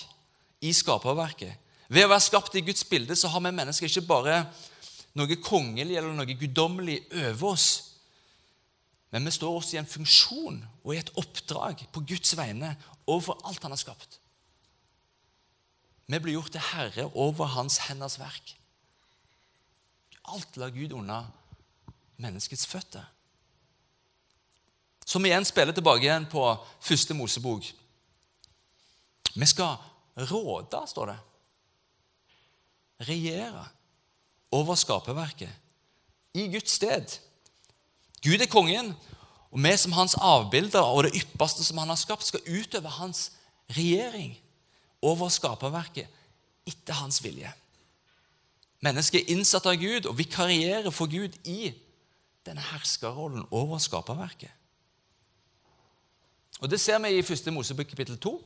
i 0.64 0.72
skaperverket. 0.76 1.68
Ved 1.90 2.06
å 2.06 2.12
være 2.12 2.24
skapt 2.24 2.56
i 2.56 2.62
Guds 2.64 2.84
bilde 2.86 3.16
så 3.18 3.28
har 3.32 3.42
vi 3.42 3.52
mennesker 3.52 3.90
ikke 3.90 4.06
bare 4.06 4.44
noe 5.18 5.38
kongelig 5.42 5.98
eller 5.98 6.14
noe 6.14 6.38
guddommelig 6.38 7.00
over 7.10 7.50
oss, 7.50 7.68
men 9.10 9.26
vi 9.26 9.32
står 9.34 9.56
også 9.58 9.74
i 9.74 9.80
en 9.80 9.90
funksjon 9.90 10.60
og 10.84 10.92
i 10.94 11.00
et 11.00 11.10
oppdrag 11.18 11.82
på 11.90 12.04
Guds 12.06 12.36
vegne 12.38 12.76
overfor 13.10 13.40
alt 13.42 13.66
han 13.66 13.74
har 13.74 13.82
skapt. 13.82 14.20
Vi 16.06 16.18
blir 16.22 16.36
gjort 16.38 16.54
til 16.54 16.62
herre 16.70 17.08
over 17.18 17.50
hans 17.56 17.80
henders 17.88 18.20
verk. 18.22 18.54
Alt 20.30 20.56
la 20.62 20.70
Gud 20.70 20.94
unna 20.94 21.24
menneskets 22.20 22.66
føtter. 22.68 23.04
Som 25.06 25.24
igjen 25.26 25.44
spiller 25.48 25.74
tilbake 25.74 26.06
igjen 26.06 26.28
på 26.30 26.44
første 26.80 27.16
Mosebok. 27.18 27.66
Vi 29.34 29.46
skal 29.46 29.76
råde, 30.30 30.82
står 30.86 31.10
det. 31.10 31.18
Regjere 33.08 33.64
over 34.52 34.74
skaperverket. 34.74 35.50
I 36.34 36.46
Guds 36.52 36.70
sted. 36.70 37.18
Gud 38.22 38.40
er 38.40 38.46
kongen, 38.46 38.92
og 39.50 39.62
vi 39.64 39.72
som 39.76 39.92
hans 39.96 40.14
avbilder 40.14 40.84
og 40.84 41.04
det 41.04 41.16
ypperste 41.22 41.64
som 41.64 41.78
han 41.82 41.90
har 41.90 41.98
skapt, 41.98 42.26
skal 42.26 42.44
utøve 42.46 42.88
hans 43.00 43.32
regjering 43.76 44.36
over 45.02 45.28
skaperverket 45.32 46.06
etter 46.68 47.00
hans 47.00 47.22
vilje. 47.24 47.50
Mennesket 48.84 49.20
er 49.20 49.34
innsatt 49.34 49.66
av 49.68 49.78
Gud 49.80 50.06
og 50.08 50.18
vikarierer 50.18 50.90
for 50.94 51.10
Gud 51.10 51.34
i 51.48 51.72
denne 52.46 52.60
herskerrollen 52.60 53.46
over 53.50 53.78
skaperverket. 53.78 54.50
Og 56.60 56.70
Det 56.70 56.80
ser 56.80 56.98
vi 56.98 57.08
i 57.08 57.22
1. 57.22 57.52
Mosebok 57.52 57.86
kapittel 57.86 58.18
2, 58.18 58.44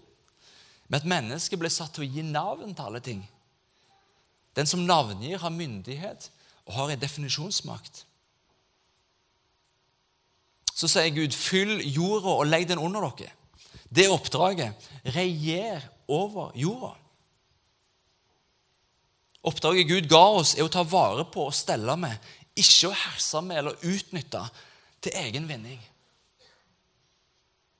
med 0.88 1.00
at 1.00 1.08
mennesket 1.08 1.58
ble 1.58 1.70
satt 1.70 1.94
til 1.96 2.04
å 2.04 2.10
gi 2.10 2.22
navn 2.22 2.74
til 2.74 2.84
alle 2.84 3.00
ting. 3.00 3.22
Den 4.54 4.66
som 4.66 4.84
navngir, 4.86 5.38
har 5.38 5.50
myndighet 5.50 6.30
og 6.66 6.74
har 6.74 6.90
en 6.90 7.00
definisjonsmakt. 7.00 8.04
Så 10.74 10.88
sier 10.88 11.14
Gud, 11.14 11.32
'Fyll 11.32 11.80
jorda 11.94 12.28
og 12.28 12.46
legg 12.46 12.68
den 12.68 12.78
under 12.78 13.00
dere'. 13.00 13.32
Det 13.94 14.08
oppdraget. 14.10 14.74
Regjer 15.04 15.80
over 16.08 16.52
jorda. 16.54 16.94
Oppdraget 19.44 19.88
Gud 19.88 20.08
ga 20.08 20.24
oss, 20.40 20.54
er 20.54 20.64
å 20.64 20.72
ta 20.72 20.82
vare 20.82 21.24
på 21.24 21.46
og 21.46 21.54
stelle 21.54 21.96
med, 21.96 22.16
ikke 22.54 22.90
å 22.90 22.96
herse 22.96 23.42
med 23.42 23.60
eller 23.60 23.88
utnytte 23.90 24.42
til 25.02 25.16
egen 25.24 25.48
vinning. 25.48 25.80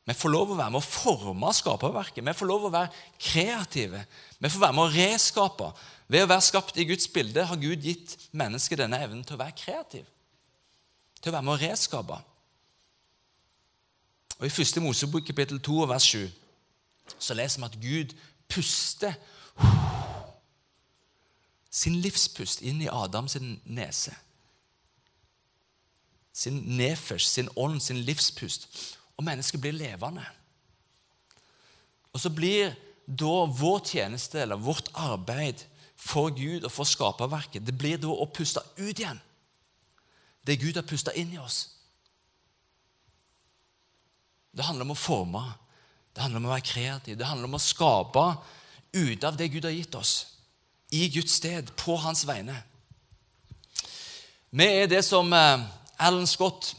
Vi 0.05 0.13
får 0.13 0.33
lov 0.35 0.53
å 0.53 0.59
være 0.59 0.75
med 0.75 0.83
å 0.83 0.85
forme 0.85 1.53
skaperverket. 1.57 2.25
Vi 2.27 2.37
får 2.37 2.49
lov 2.49 2.67
å 2.67 2.73
være 2.75 2.93
kreative. 3.17 4.03
Vi 4.37 4.51
får 4.53 4.65
være 4.67 4.77
med 4.77 4.85
å 4.85 4.93
reskape. 4.93 5.71
Ved 6.13 6.27
å 6.27 6.29
være 6.29 6.45
skapt 6.45 6.77
i 6.77 6.85
Guds 6.85 7.09
bilde 7.09 7.47
har 7.49 7.61
Gud 7.61 7.87
gitt 7.87 8.13
mennesket 8.37 8.83
denne 8.83 9.01
evnen 9.01 9.25
til 9.25 9.39
å 9.39 9.41
være 9.41 9.57
kreativ. 9.57 10.05
Til 11.23 11.33
å 11.33 11.37
være 11.39 11.47
med 11.49 11.55
å 11.55 11.63
reskape. 11.63 12.19
Og 14.35 14.45
I 14.45 14.53
1. 14.53 14.83
Mosebok 14.85 15.25
kapittel 15.25 15.63
2 15.63 15.87
vers 15.89 16.11
7 16.11 16.27
så 17.21 17.37
leser 17.37 17.61
vi 17.61 17.67
at 17.69 17.81
Gud 17.81 18.13
puster 18.51 19.17
sin 21.75 21.97
livspust 22.05 22.63
inn 22.65 22.83
i 22.85 22.91
Adams 22.93 23.39
nese. 23.41 24.13
Sin 26.35 26.59
nefers, 26.79 27.29
sin 27.31 27.49
ånd, 27.57 27.79
sin 27.83 28.03
livspust. 28.03 28.67
Og 29.17 29.25
mennesket 29.25 29.63
blir 29.63 29.77
levende. 29.77 30.25
Og 32.15 32.21
så 32.21 32.31
blir 32.31 32.75
da 33.07 33.45
vår 33.47 33.85
tjeneste 33.87 34.41
eller 34.43 34.59
vårt 34.59 34.89
arbeid 34.95 35.63
for 35.97 36.35
Gud 36.35 36.65
og 36.65 36.73
for 36.73 36.89
skaperverket 36.89 37.65
det 37.65 37.77
blir 37.79 38.01
da 38.01 38.11
å 38.11 38.27
puste 38.33 38.63
ut 38.81 38.99
igjen 38.99 39.21
det 40.45 40.59
Gud 40.61 40.77
har 40.77 40.85
pusta 40.85 41.13
inn 41.17 41.33
i 41.33 41.41
oss. 41.41 41.71
Det 44.53 44.65
handler 44.67 44.85
om 44.85 44.93
å 44.93 44.99
forme, 44.99 45.43
det 46.13 46.23
handler 46.23 46.43
om 46.43 46.51
å 46.51 46.53
være 46.53 46.67
kreativ, 46.69 47.17
det 47.19 47.27
handler 47.27 47.49
om 47.49 47.57
å 47.57 47.63
skape 47.63 48.25
ut 48.95 49.25
av 49.25 49.39
det 49.39 49.49
Gud 49.51 49.65
har 49.65 49.75
gitt 49.75 49.97
oss, 49.99 50.13
i 50.93 51.09
Guds 51.11 51.39
sted, 51.41 51.73
på 51.81 51.97
hans 51.99 52.27
vegne. 52.29 52.59
Vi 54.55 54.67
er 54.69 54.87
det 54.87 55.01
som 55.03 55.33
eh, 55.35 55.65
Alan 55.99 56.27
Scott 56.27 56.77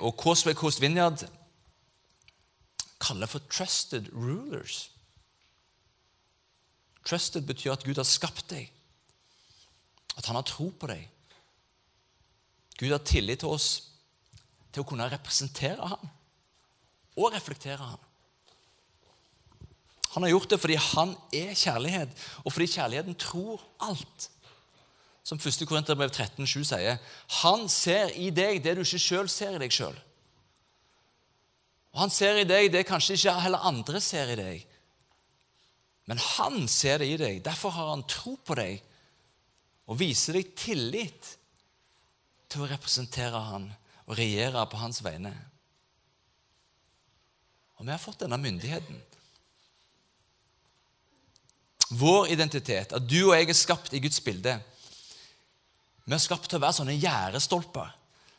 og 0.00 0.14
Causeway 0.16 0.54
Coast 0.54 0.80
Vineyard 0.80 1.26
kaller 3.00 3.26
for 3.26 3.38
'trusted 3.38 4.08
rulers'. 4.12 4.88
Trusted 7.04 7.42
betyr 7.46 7.72
at 7.72 7.84
Gud 7.84 7.96
har 7.96 8.04
skapt 8.04 8.50
deg, 8.50 8.72
at 10.16 10.26
han 10.26 10.34
har 10.34 10.42
tro 10.42 10.70
på 10.70 10.86
deg. 10.86 11.08
Gud 12.78 12.90
har 12.90 13.04
tillit 13.04 13.40
til 13.42 13.48
oss 13.48 13.68
til 14.72 14.82
å 14.82 14.88
kunne 14.88 15.08
representere 15.10 15.88
ham 15.88 16.08
og 17.16 17.32
reflektere 17.34 17.82
ham. 17.82 17.98
Han 20.10 20.22
har 20.22 20.30
gjort 20.30 20.50
det 20.50 20.60
fordi 20.60 20.74
han 20.74 21.16
er 21.32 21.54
kjærlighet, 21.54 22.14
og 22.44 22.52
fordi 22.52 22.66
kjærligheten 22.66 23.14
tror 23.14 23.60
alt. 23.80 24.30
Som 25.30 25.38
1. 25.38 25.62
Korinterbrev 25.68 26.10
13,7 26.10 26.64
sier. 26.66 26.96
Han 27.44 27.68
ser 27.70 28.10
i 28.18 28.32
deg 28.34 28.64
det 28.64 28.74
du 28.74 28.82
ikke 28.82 28.98
sjøl 28.98 29.28
ser 29.30 29.54
i 29.54 29.60
deg 29.62 29.70
sjøl. 29.70 29.94
Og 31.94 32.00
han 32.02 32.10
ser 32.10 32.40
i 32.40 32.46
deg 32.48 32.70
det 32.74 32.86
kanskje 32.88 33.14
ikke 33.14 33.36
heller 33.44 33.66
andre 33.70 34.00
ser 34.02 34.32
i 34.34 34.38
deg. 34.40 34.64
Men 36.10 36.18
han 36.18 36.64
ser 36.70 36.98
det 36.98 37.12
i 37.12 37.18
deg. 37.20 37.38
Derfor 37.46 37.70
har 37.76 37.92
han 37.92 38.02
tro 38.10 38.34
på 38.42 38.56
deg 38.58 38.80
og 39.86 40.00
viser 40.00 40.34
deg 40.38 40.50
tillit 40.58 41.28
til 42.50 42.64
å 42.64 42.70
representere 42.72 43.44
han 43.52 43.68
og 44.08 44.18
regjere 44.18 44.64
på 44.66 44.80
hans 44.82 44.98
vegne. 45.06 45.30
Og 47.78 47.86
vi 47.86 47.94
har 47.94 48.02
fått 48.02 48.24
denne 48.24 48.38
myndigheten. 48.42 48.98
Vår 52.02 52.34
identitet, 52.34 52.92
at 52.94 53.06
du 53.06 53.20
og 53.28 53.36
jeg 53.36 53.46
er 53.50 53.58
skapt 53.58 53.94
i 53.94 54.02
Guds 54.02 54.18
bilde 54.22 54.58
Vi 56.04 56.14
er 56.16 56.22
skapt 56.22 56.48
til 56.50 56.58
å 56.58 56.64
være 56.64 56.78
sånne 56.80 56.98
gjerdestolper. 56.98 57.90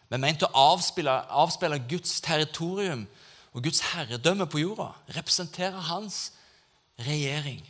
Vi 0.09 0.17
er 0.17 0.21
ment 0.21 0.41
til 0.41 0.49
å 0.49 0.65
avspille, 0.73 1.13
avspille 1.29 1.79
Guds 1.89 2.19
territorium 2.23 3.05
og 3.53 3.63
Guds 3.63 3.83
herredømme 3.91 4.47
på 4.49 4.63
jorda. 4.63 4.89
Representere 5.15 5.85
hans 5.87 6.31
regjering. 6.99 7.61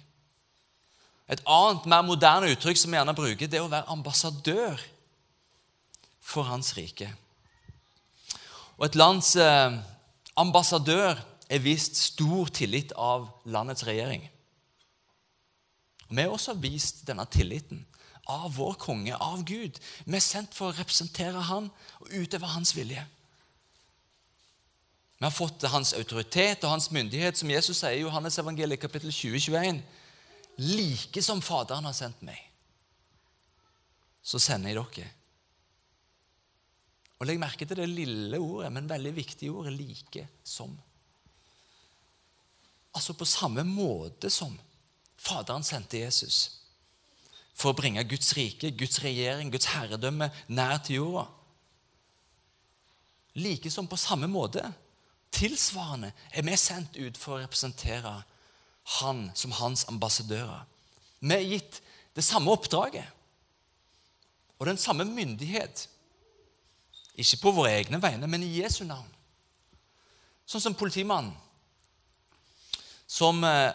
Et 1.31 1.43
annet, 1.47 1.85
mer 1.87 2.01
moderne 2.03 2.49
uttrykk 2.51 2.79
som 2.79 2.91
vi 2.91 2.99
gjerne 2.99 3.15
bruker, 3.15 3.47
det 3.47 3.59
er 3.59 3.65
å 3.65 3.71
være 3.71 3.93
ambassadør 3.93 4.81
for 6.21 6.49
hans 6.49 6.73
rike. 6.77 7.07
Og 8.79 8.87
et 8.87 8.97
lands 8.97 9.35
eh, 9.39 9.77
ambassadør 10.41 11.19
er 11.51 11.63
vist 11.63 11.99
stor 11.99 12.49
tillit 12.51 12.91
av 12.97 13.29
landets 13.45 13.85
regjering. 13.87 14.23
Og 16.09 16.15
Vi 16.17 16.21
har 16.23 16.33
også 16.33 16.57
vist 16.59 17.05
denne 17.07 17.25
tilliten 17.31 17.85
av 18.29 18.53
vår 18.55 18.73
konge, 18.81 19.15
av 19.15 19.43
Gud. 19.43 19.79
Vi 20.05 20.15
er 20.15 20.23
sendt 20.23 20.53
for 20.55 20.69
å 20.69 20.77
representere 20.77 21.41
han 21.47 21.69
og 21.99 22.13
utøve 22.13 22.51
hans 22.53 22.75
vilje. 22.75 23.03
Vi 25.21 25.25
har 25.25 25.33
fått 25.33 25.63
hans 25.69 25.93
autoritet 25.93 26.63
og 26.65 26.73
hans 26.73 26.89
myndighet, 26.91 27.37
som 27.37 27.49
Jesus 27.49 27.77
sier 27.77 27.99
i 27.99 28.05
Johannes 28.05 28.39
evangeliet 28.41 28.81
kapittel 28.81 29.11
20-21. 29.13 29.81
Like 30.61 31.21
som 31.21 31.43
Faderen 31.45 31.85
har 31.85 31.93
sendt 31.93 32.23
meg, 32.25 32.39
så 34.21 34.41
sender 34.41 34.73
jeg 34.73 34.81
dere. 34.81 35.11
Og 37.21 37.29
Legg 37.29 37.37
merke 37.41 37.67
til 37.69 37.77
det 37.77 37.85
lille 37.89 38.39
ordet, 38.41 38.71
men 38.73 38.89
veldig 38.89 39.15
viktige 39.15 39.53
ordet 39.53 39.73
'like 39.73 40.27
som'. 40.43 40.73
Altså 42.93 43.13
på 43.13 43.25
samme 43.25 43.63
måte 43.63 44.29
som 44.29 44.59
Faderen 45.17 45.63
sendte 45.63 45.99
Jesus, 45.99 46.60
for 47.53 47.71
å 47.71 47.77
bringe 47.77 48.03
Guds 48.09 48.33
rike, 48.37 48.71
Guds 48.77 49.01
regjering, 49.03 49.51
Guds 49.53 49.69
herredømme 49.73 50.31
nær 50.49 50.81
til 50.85 51.01
jorda. 51.01 51.27
Like 53.35 53.71
som 53.71 53.87
på 53.87 53.99
samme 53.99 54.27
måte, 54.27 54.63
tilsvarende, 55.31 56.11
er 56.33 56.43
vi 56.43 56.57
sendt 56.59 56.97
ut 56.99 57.17
for 57.17 57.37
å 57.37 57.43
representere 57.45 58.21
Han 58.99 59.29
som 59.37 59.51
hans 59.53 59.85
ambassadører. 59.87 60.65
Vi 61.21 61.35
er 61.35 61.45
gitt 61.45 61.81
det 62.17 62.23
samme 62.25 62.51
oppdraget 62.51 63.05
og 64.57 64.65
den 64.67 64.77
samme 64.77 65.05
myndighet. 65.05 65.87
Ikke 67.13 67.37
på 67.41 67.51
våre 67.51 67.75
egne 67.77 68.01
vegne, 68.01 68.27
men 68.27 68.43
i 68.43 68.57
Jesu 68.57 68.83
navn. 68.89 69.07
Sånn 70.49 70.63
som 70.65 70.75
politimannen, 70.75 71.35
som 73.07 73.43
eh, 73.45 73.71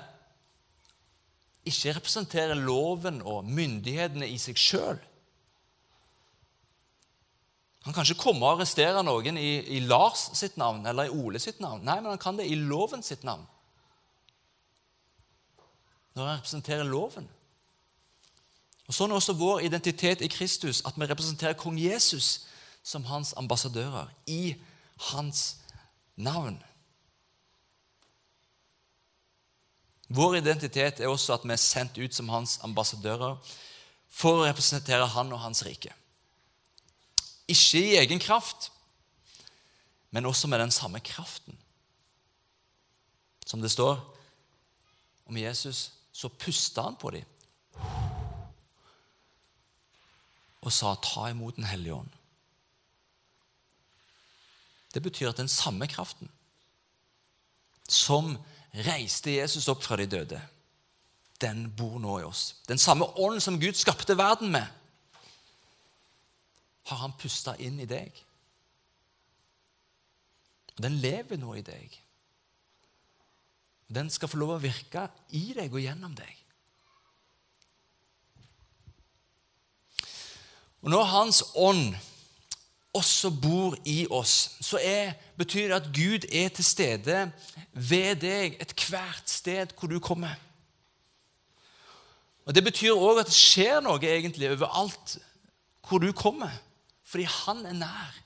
ikke 1.66 1.96
representerer 1.96 2.58
loven 2.58 3.20
og 3.26 3.44
myndighetene 3.44 4.28
i 4.30 4.38
seg 4.40 4.58
sjøl. 4.60 4.98
Han 7.86 7.94
kan 7.94 8.02
ikke 8.02 8.18
komme 8.24 8.42
og 8.42 8.56
arrestere 8.56 9.02
noen 9.06 9.38
i, 9.38 9.60
i, 9.76 9.80
Lars 9.86 10.24
sitt 10.34 10.56
navn 10.58 10.86
eller 10.90 11.06
i 11.06 11.12
Ole 11.14 11.38
sitt 11.38 11.60
navn. 11.62 11.84
Nei, 11.86 12.00
men 12.00 12.10
han 12.10 12.22
kan 12.22 12.38
det 12.38 12.48
i 12.50 12.58
loven 12.58 13.04
sitt 13.06 13.22
navn. 13.22 13.44
Når 16.16 16.26
han 16.26 16.40
representerer 16.40 16.88
loven. 16.88 17.28
Og 18.86 18.94
Sånn 18.94 19.10
er 19.10 19.20
også 19.20 19.36
vår 19.38 19.62
identitet 19.68 20.22
i 20.22 20.30
Kristus, 20.30 20.80
at 20.86 20.98
vi 20.98 21.06
representerer 21.06 21.58
kong 21.58 21.78
Jesus 21.78 22.48
som 22.86 23.06
hans 23.06 23.34
ambassadører 23.38 24.10
i 24.26 24.56
hans 25.12 25.56
navn. 26.16 26.58
Vår 30.08 30.36
identitet 30.36 31.00
er 31.00 31.10
også 31.10 31.34
at 31.34 31.44
vi 31.44 31.52
er 31.54 31.60
sendt 31.60 31.98
ut 31.98 32.14
som 32.14 32.28
hans 32.30 32.58
ambassadører 32.64 33.38
for 34.08 34.40
å 34.40 34.46
representere 34.46 35.06
han 35.16 35.32
og 35.34 35.42
hans 35.42 35.64
rike. 35.66 35.92
Ikke 37.50 37.82
i 37.82 37.96
egen 37.98 38.22
kraft, 38.22 38.70
men 40.10 40.26
også 40.26 40.48
med 40.48 40.62
den 40.62 40.70
samme 40.70 41.00
kraften. 41.00 41.58
Som 43.46 43.62
det 43.62 43.70
står 43.70 43.98
om 45.26 45.36
Jesus, 45.36 45.90
så 46.12 46.28
pusta 46.28 46.82
han 46.82 46.96
på 46.96 47.10
dem 47.10 47.24
og 50.66 50.72
sa, 50.72 50.94
'Ta 50.94 51.28
imot 51.30 51.56
Den 51.56 51.64
hellige 51.64 51.94
ånd'. 51.94 52.16
Det 54.94 55.02
betyr 55.02 55.28
at 55.28 55.36
den 55.36 55.48
samme 55.48 55.86
kraften 55.86 56.30
som 57.88 58.38
reiste 58.84 59.36
Jesus 59.36 59.68
opp 59.72 59.84
fra 59.84 59.96
de 59.96 60.06
døde, 60.10 60.40
den 61.40 61.66
bor 61.76 61.98
nå 62.00 62.20
i 62.20 62.26
oss. 62.26 62.56
Den 62.68 62.80
samme 62.80 63.08
ånd 63.20 63.40
som 63.44 63.60
Gud 63.60 63.76
skapte 63.76 64.16
verden 64.18 64.52
med, 64.52 64.66
har 66.86 67.02
han 67.02 67.16
pusta 67.18 67.56
inn 67.58 67.80
i 67.82 67.88
deg. 67.88 68.14
Den 70.76 70.98
lever 71.02 71.40
nå 71.40 71.54
i 71.56 71.64
deg. 71.66 71.94
Den 73.88 74.10
skal 74.10 74.30
få 74.30 74.38
lov 74.40 74.56
å 74.56 74.62
virke 74.62 75.06
i 75.34 75.48
deg 75.56 75.72
og 75.72 75.82
gjennom 75.82 76.14
deg. 76.18 76.42
Og 80.84 80.92
når 80.92 81.08
Hans 81.10 81.42
ånd 81.58 81.96
også 82.96 83.30
bor 83.30 83.76
i 83.84 84.06
oss, 84.10 84.56
så 84.64 84.80
er, 84.82 85.12
betyr 85.38 85.68
det 85.68 85.76
at 85.76 85.92
Gud 85.94 86.26
er 86.32 86.48
til 86.54 86.64
stede 86.64 87.20
ved 87.72 88.22
deg 88.24 88.56
ethvert 88.62 89.30
sted 89.30 89.74
hvor 89.76 89.90
du 89.92 90.00
kommer. 90.00 90.34
Og 92.46 92.54
Det 92.54 92.64
betyr 92.64 92.94
òg 92.94 93.20
at 93.20 93.30
det 93.30 93.36
skjer 93.36 93.82
noe 93.84 94.00
egentlig 94.00 94.50
overalt 94.54 95.16
hvor 95.86 96.02
du 96.02 96.12
kommer, 96.12 96.52
fordi 97.06 97.26
han 97.30 97.64
er 97.66 97.78
nær. 97.78 98.18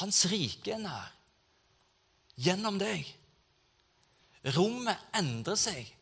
Hans 0.00 0.24
rike 0.28 0.72
er 0.76 0.82
nær. 0.84 1.12
Gjennom 2.36 2.78
deg. 2.80 3.08
Rommet 4.56 5.00
endrer 5.16 5.58
seg 5.58 5.92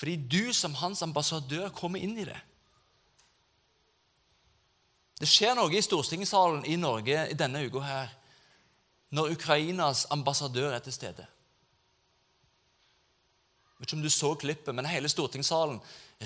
fordi 0.00 0.14
du 0.16 0.52
som 0.56 0.72
hans 0.80 1.02
ambassadør 1.04 1.66
kommer 1.76 2.00
inn 2.00 2.14
i 2.16 2.24
det. 2.24 2.38
Det 5.20 5.28
skjer 5.28 5.52
noe 5.56 5.72
i 5.76 5.82
stortingssalen 5.84 6.64
i 6.64 6.78
Norge 6.80 7.26
denne 7.36 7.60
uka 7.66 7.82
her 7.84 8.14
når 9.12 9.34
Ukrainas 9.34 10.06
ambassadør 10.14 10.72
er 10.72 10.80
til 10.84 10.94
stede. 10.94 11.26
Vet 13.76 13.88
ikke 13.88 13.98
om 13.98 14.04
du 14.04 14.12
så 14.12 14.30
klippet, 14.38 14.74
men 14.76 14.88
hele 14.88 15.10
stortingssalen 15.12 15.80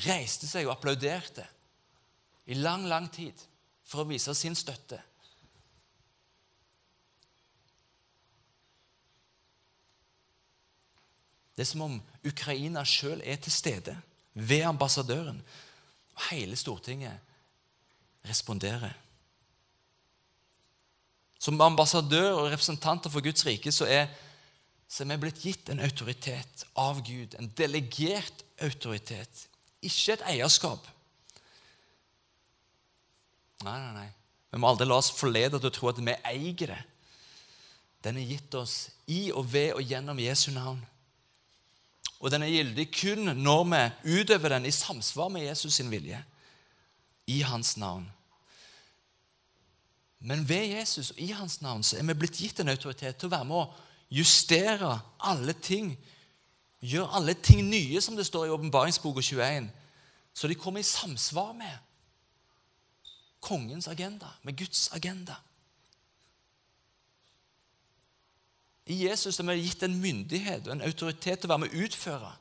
reiste 0.05 0.47
seg 0.47 0.69
og 0.69 0.77
applauderte 0.77 1.47
i 2.51 2.59
lang, 2.59 2.87
lang 2.91 3.09
tid 3.11 3.35
for 3.87 4.03
å 4.03 4.09
vise 4.09 4.35
sin 4.37 4.55
støtte. 4.59 5.01
Det 11.55 11.63
er 11.63 11.71
som 11.71 11.87
om 11.87 12.01
Ukraina 12.27 12.83
sjøl 12.87 13.23
er 13.23 13.39
til 13.43 13.55
stede 13.55 13.95
ved 14.35 14.67
ambassadøren. 14.67 15.39
Og 16.15 16.27
hele 16.31 16.59
Stortinget 16.59 17.34
responderer. 18.29 18.95
Som 21.39 21.61
ambassadør 21.61 22.31
og 22.39 22.51
representanter 22.53 23.13
for 23.13 23.25
Guds 23.25 23.45
rike 23.47 23.73
så 23.73 23.89
er, 23.91 24.09
så 24.89 25.05
er 25.05 25.13
vi 25.13 25.21
blitt 25.27 25.43
gitt 25.45 25.69
en 25.69 25.83
autoritet 25.85 26.65
av 26.81 27.03
Gud. 27.05 27.37
En 27.39 27.51
delegert 27.59 28.45
autoritet. 28.65 29.47
Ikke 29.85 30.17
et 30.17 30.25
eierskap. 30.33 30.87
Nei, 33.65 33.77
nei, 33.77 33.93
nei. 33.97 34.09
Vi 34.55 34.61
må 34.61 34.71
aldri 34.71 34.87
la 34.87 35.01
oss 35.01 35.13
forlede 35.13 35.59
til 35.59 35.69
å 35.69 35.75
tro 35.75 35.91
at 35.91 36.01
vi 36.01 36.17
eier 36.31 36.75
det. 36.75 36.83
Den 38.05 38.21
er 38.21 38.29
gitt 38.29 38.55
oss 38.57 38.91
i 39.11 39.31
og 39.33 39.49
ved 39.53 39.73
og 39.75 39.85
gjennom 39.85 40.21
Jesu 40.21 40.51
navn. 40.55 40.83
Og 42.21 42.31
den 42.33 42.45
er 42.45 42.53
gyldig 42.53 42.87
kun 42.95 43.33
når 43.37 43.65
vi 43.73 44.21
utøver 44.21 44.55
den 44.55 44.69
i 44.69 44.73
samsvar 44.73 45.29
med 45.33 45.45
Jesus 45.49 45.77
sin 45.77 45.91
vilje. 45.93 46.21
I 47.27 47.41
hans 47.41 47.77
navn. 47.77 48.11
Men 50.25 50.49
ved 50.49 50.67
Jesus 50.67 51.11
og 51.11 51.21
i 51.21 51.31
hans 51.37 51.61
navn 51.61 51.83
så 51.85 51.99
er 51.99 52.07
vi 52.09 52.17
blitt 52.17 52.39
gitt 52.41 52.61
en 52.61 52.73
autoritet 52.73 53.19
til 53.21 53.29
å 53.29 53.35
være 53.35 53.49
med 53.49 53.57
å 53.61 53.73
justere 54.15 54.99
alle 55.21 55.53
ting. 55.53 55.91
Gjøre 56.81 57.17
alle 57.19 57.35
ting 57.35 57.65
nye, 57.69 58.01
som 58.01 58.17
det 58.17 58.27
står 58.27 58.47
i 58.47 58.55
åpenbaringsboka 58.55 59.21
21, 59.25 59.69
så 60.35 60.49
de 60.49 60.57
kommer 60.59 60.81
i 60.81 60.89
samsvar 60.89 61.53
med 61.57 61.77
kongens 63.45 63.89
agenda, 63.89 64.33
med 64.43 64.57
Guds 64.57 64.89
agenda. 64.93 65.37
I 68.87 69.05
Jesus 69.07 69.41
er 69.41 69.49
vi 69.49 69.61
gitt 69.65 69.83
en 69.85 70.01
myndighet 70.01 70.67
og 70.67 70.75
en 70.75 70.85
autoritet 70.85 71.41
til 71.41 71.49
å 71.49 71.55
være 71.55 71.65
med 71.65 71.77
å 71.77 71.85
utføre 71.87 72.33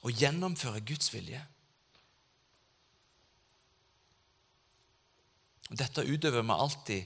og 0.00 0.16
gjennomføre 0.16 0.80
Guds 0.88 1.12
vilje. 1.12 1.40
Dette 5.70 6.02
utøver 6.02 6.42
vi 6.42 6.54
alltid 6.54 7.04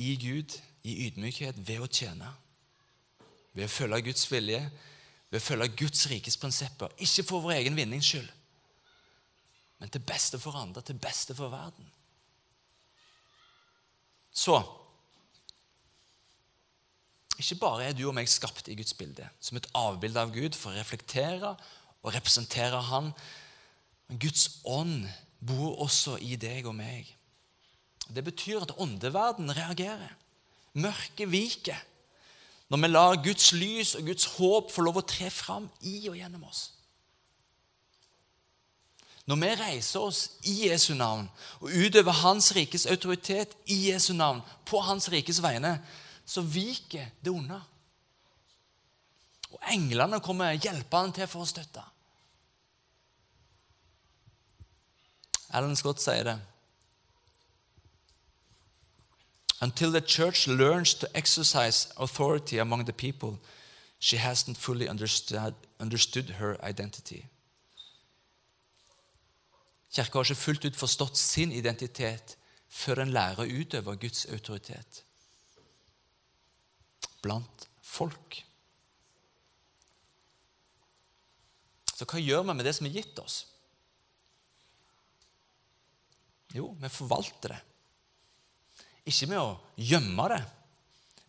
i 0.00 0.16
Gud, 0.16 0.56
i 0.82 1.06
ydmykhet, 1.06 1.58
ved 1.68 1.84
å 1.84 1.86
tjene. 1.86 2.30
Ved 3.52 3.66
å 3.66 3.70
følge 3.70 4.02
Guds 4.08 4.24
vilje, 4.32 4.60
ved 5.30 5.38
å 5.38 5.44
følge 5.44 5.68
Guds 5.84 6.06
rikes 6.10 6.38
prinsipper. 6.40 6.90
Ikke 6.98 7.26
for 7.28 7.44
vår 7.44 7.60
egen 7.60 7.76
vinnings 7.78 8.08
skyld, 8.08 8.30
men 9.80 9.92
til 9.92 10.02
beste 10.04 10.40
for 10.40 10.58
andre, 10.58 10.82
til 10.84 10.98
beste 11.00 11.36
for 11.36 11.52
verden. 11.52 11.86
Så 14.32 14.60
Ikke 17.40 17.56
bare 17.56 17.84
er 17.88 17.94
du 17.96 18.02
og 18.04 18.12
meg 18.12 18.28
skapt 18.28 18.66
i 18.68 18.74
Guds 18.76 18.92
bilde, 18.92 19.24
som 19.40 19.56
et 19.56 19.68
avbilde 19.72 20.20
av 20.20 20.32
Gud 20.34 20.52
for 20.52 20.68
å 20.68 20.76
reflektere 20.76 21.54
og 22.02 22.12
representere 22.12 22.82
Han, 22.90 23.14
men 24.08 24.20
Guds 24.20 24.60
ånd 24.68 25.06
bor 25.40 25.80
også 25.80 26.18
i 26.20 26.36
deg 26.36 26.68
og 26.68 26.76
meg. 26.76 27.08
Det 28.14 28.24
betyr 28.26 28.64
at 28.64 28.74
åndeverdenen 28.78 29.54
reagerer. 29.56 30.16
Mørket 30.72 31.30
viker 31.30 31.78
når 32.70 32.78
vi 32.78 32.88
lar 32.90 33.22
Guds 33.24 33.52
lys 33.52 33.96
og 33.98 34.06
Guds 34.06 34.28
håp 34.36 34.70
få 34.70 34.84
lov 34.86 35.00
å 35.00 35.06
tre 35.06 35.30
fram 35.34 35.66
i 35.82 36.04
og 36.06 36.14
gjennom 36.18 36.44
oss. 36.46 36.68
Når 39.26 39.38
vi 39.42 39.48
reiser 39.58 40.04
oss 40.06 40.20
i 40.46 40.54
Jesu 40.68 40.92
navn 40.94 41.26
og 41.58 41.70
utøver 41.70 42.22
Hans 42.22 42.52
rikes 42.54 42.86
autoritet 42.90 43.56
i 43.70 43.90
Jesu 43.90 44.12
navn, 44.14 44.40
på 44.66 44.80
Hans 44.86 45.10
rikes 45.10 45.42
vegne, 45.42 45.76
så 46.26 46.42
viker 46.46 47.10
det 47.20 47.30
unna. 47.30 47.58
Og 49.50 49.58
englene 49.74 50.22
kommer 50.22 50.54
hjelpende 50.54 51.18
til 51.18 51.30
for 51.30 51.42
å 51.42 51.50
støtte. 51.50 51.82
Alan 55.58 55.74
Scott 55.78 56.02
sier 56.02 56.26
det. 56.26 56.38
Until 59.60 59.92
the 59.92 60.00
church 60.00 60.48
learns 60.48 60.94
to 60.94 61.08
exercise 61.14 61.92
authority 61.96 62.58
among 62.58 62.84
the 62.84 62.92
people, 62.92 63.38
she 63.98 64.16
hasn't 64.16 64.56
fully 64.56 64.88
understood, 64.88 65.54
understood 65.78 66.30
her 66.30 66.56
identity. 66.62 67.26
Kirka 69.90 70.18
har 70.18 70.24
ikke 70.24 70.34
fullt 70.34 70.64
ut 70.64 70.76
forstått 70.76 71.18
sin 71.18 71.52
identitet 71.52 72.36
før 72.70 73.02
en 73.02 73.12
lærer 73.12 73.42
å 73.42 73.60
utøve 73.60 73.96
Guds 74.00 74.24
autoritet 74.30 75.02
blant 77.20 77.66
folk. 77.84 78.38
Så 81.92 82.06
hva 82.08 82.20
gjør 82.22 82.46
vi 82.46 82.54
med 82.54 82.64
det 82.64 82.72
som 82.78 82.86
er 82.88 82.94
gitt 82.94 83.18
oss? 83.20 83.42
Jo, 86.56 86.70
vi 86.80 86.88
forvalter 86.88 87.52
det. 87.52 87.58
Ikke 89.10 89.28
med 89.30 89.40
å 89.42 89.58
gjemme 89.76 90.28
det. 90.30 90.40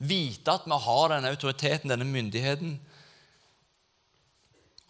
Vite 0.01 0.53
at 0.53 0.65
vi 0.65 0.77
har 0.85 1.11
denne 1.13 1.29
autoriteten, 1.33 1.91
denne 1.91 2.07
myndigheten. 2.07 2.77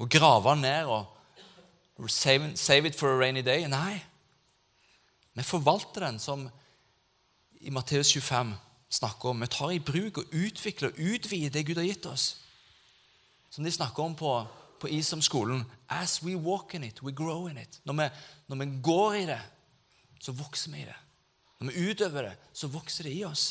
Og 0.01 0.09
grave 0.11 0.55
ned 0.59 0.91
og 0.91 2.09
save, 2.09 2.55
save 2.57 2.87
it 2.87 2.97
for 2.97 3.13
a 3.13 3.19
rainy 3.19 3.43
day. 3.45 3.67
Nei. 3.67 4.01
Vi 5.33 5.43
forvalter 5.43 6.07
den 6.07 6.19
som 6.19 6.49
i 7.61 7.69
Matteus 7.69 8.11
25 8.11 8.55
snakker 8.91 9.29
om. 9.29 9.43
Vi 9.43 9.47
tar 9.47 9.71
i 9.71 9.79
bruk 9.79 10.17
og 10.17 10.33
utvikler 10.35 10.91
og 10.91 10.99
utvider 10.99 11.53
det 11.53 11.65
Gud 11.67 11.79
har 11.79 11.87
gitt 11.87 12.07
oss. 12.09 12.25
Som 13.51 13.63
de 13.67 13.71
snakker 13.71 14.03
om 14.03 14.15
på, 14.15 14.31
på 14.79 14.89
Isom-skolen. 14.89 15.63
As 15.89 16.23
we 16.23 16.35
walk 16.35 16.73
in 16.73 16.83
it, 16.83 17.03
we 17.03 17.11
grow 17.11 17.47
in 17.49 17.57
it. 17.57 17.79
Når 17.83 17.93
vi, 17.93 18.09
når 18.47 18.63
vi 18.63 18.81
går 18.81 19.13
i 19.13 19.25
det, 19.25 19.41
så 20.21 20.31
vokser 20.31 20.71
vi 20.71 20.81
i 20.81 20.89
det. 20.89 21.00
Når 21.61 21.69
vi 21.69 21.91
utøver 21.91 22.25
det, 22.25 22.37
så 22.57 22.67
vokser 22.73 23.05
det 23.05 23.13
i 23.13 23.25
oss. 23.27 23.45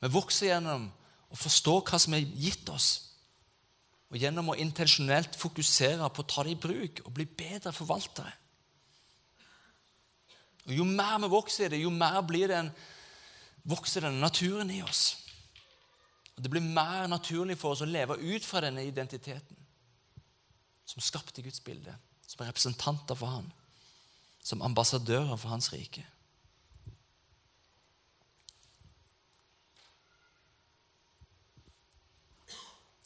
Vi 0.00 0.08
vokser 0.12 0.48
gjennom 0.48 0.86
å 1.28 1.36
forstå 1.36 1.74
hva 1.90 2.00
som 2.00 2.16
er 2.16 2.24
gitt 2.40 2.70
oss, 2.72 2.88
og 4.08 4.16
gjennom 4.22 4.48
å 4.52 4.56
intensjonelt 4.62 5.36
fokusere 5.36 6.08
på 6.08 6.22
å 6.22 6.28
ta 6.30 6.44
det 6.46 6.54
i 6.54 6.60
bruk 6.62 7.02
og 7.04 7.12
bli 7.12 7.26
bedre 7.28 7.72
forvaltere. 7.74 8.32
Og 10.66 10.72
Jo 10.74 10.86
mer 10.88 11.18
vi 11.22 11.30
vokser 11.30 11.66
i 11.66 11.74
det, 11.74 11.82
jo 11.82 11.92
mer 11.92 12.22
blir 12.26 12.48
det 12.48 12.58
en, 12.62 12.72
vokser 13.66 14.06
denne 14.06 14.22
naturen 14.22 14.70
i 14.70 14.80
oss. 14.86 15.18
Og 16.36 16.42
Det 16.42 16.50
blir 16.50 16.64
mer 16.64 17.10
naturlig 17.10 17.58
for 17.58 17.74
oss 17.74 17.84
å 17.84 17.90
leve 17.90 18.16
ut 18.16 18.44
fra 18.44 18.62
denne 18.64 18.86
identiteten 18.86 19.62
som 20.86 21.02
skapte 21.02 21.42
Guds 21.42 21.60
bilde, 21.60 21.92
som 22.24 22.40
er 22.40 22.52
representanter 22.52 23.18
for 23.18 23.34
Han 23.34 23.52
som 24.46 24.62
ambassadører 24.62 25.36
for 25.36 25.48
Hans 25.48 25.72
rike. 25.72 26.06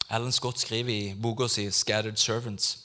Alan 0.09 0.31
Scott 0.31 0.59
skriver 0.59 0.93
i 0.93 1.15
boka 1.21 1.47
si 1.47 1.67
'Scattered 1.69 2.17
Servants'. 2.17 2.77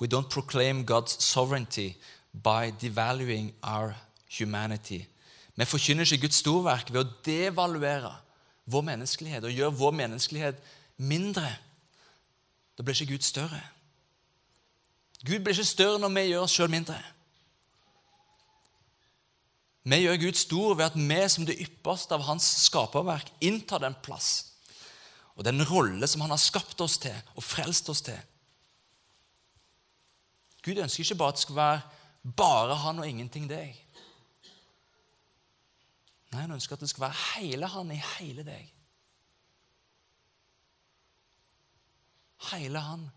We 0.00 0.06
don't 0.06 0.28
proclaim 0.28 0.86
God's 0.90 1.22
sovereignty 1.22 1.92
by 2.32 2.70
devaluing 2.80 3.54
our 3.62 3.94
humanity. 4.38 5.04
Vi 5.56 5.64
forkynner 5.64 6.02
ikke 6.02 6.20
Guds 6.26 6.34
storverk 6.34 6.92
ved 6.92 7.04
å 7.04 7.10
devaluere 7.24 8.16
vår 8.66 8.80
menneskelighet 8.80 9.44
og 9.44 9.52
gjøre 9.52 9.72
vår 9.72 9.90
menneskelighet 9.90 10.56
mindre. 10.96 11.56
Da 12.78 12.82
blir 12.82 13.00
ikke 13.00 13.12
Gud 13.12 13.22
større. 13.22 13.62
Gud 15.22 15.42
blir 15.42 15.54
ikke 15.54 15.66
større 15.66 16.00
når 16.02 16.14
vi 16.16 16.28
gjør 16.32 16.46
oss 16.46 16.54
sjøl 16.56 16.70
mindre. 16.72 16.98
Vi 19.82 19.98
gjør 19.98 20.18
Gud 20.22 20.38
stor 20.38 20.74
ved 20.78 20.84
at 20.90 20.98
vi 20.98 21.20
som 21.30 21.46
det 21.46 21.58
ypperste 21.62 22.14
av 22.14 22.26
hans 22.26 22.46
skaperverk 22.66 23.30
inntar 23.42 23.82
den 23.82 23.96
plass 24.02 24.52
og 25.34 25.46
den 25.46 25.62
rolle 25.66 26.06
som 26.06 26.22
han 26.22 26.34
har 26.34 26.42
skapt 26.42 26.80
oss 26.84 26.98
til 27.02 27.16
og 27.34 27.42
frelst 27.42 27.88
oss 27.90 28.02
til. 28.06 28.18
Gud 30.62 30.78
ønsker 30.78 31.02
ikke 31.02 31.18
bare 31.18 31.34
at 31.34 31.40
det 31.40 31.46
skal 31.46 31.58
være 31.58 31.80
bare 32.38 32.76
han 32.78 33.00
og 33.02 33.08
ingenting 33.08 33.48
deg. 33.50 33.78
Nei, 36.32 36.44
Han 36.46 36.54
ønsker 36.54 36.76
at 36.76 36.80
det 36.80 36.90
skal 36.90 37.08
være 37.08 37.22
hele 37.34 37.66
han 37.66 37.90
i 37.90 37.98
hele 38.18 38.44
deg. 38.46 38.68
Hele 42.52 42.78
han 42.78 43.10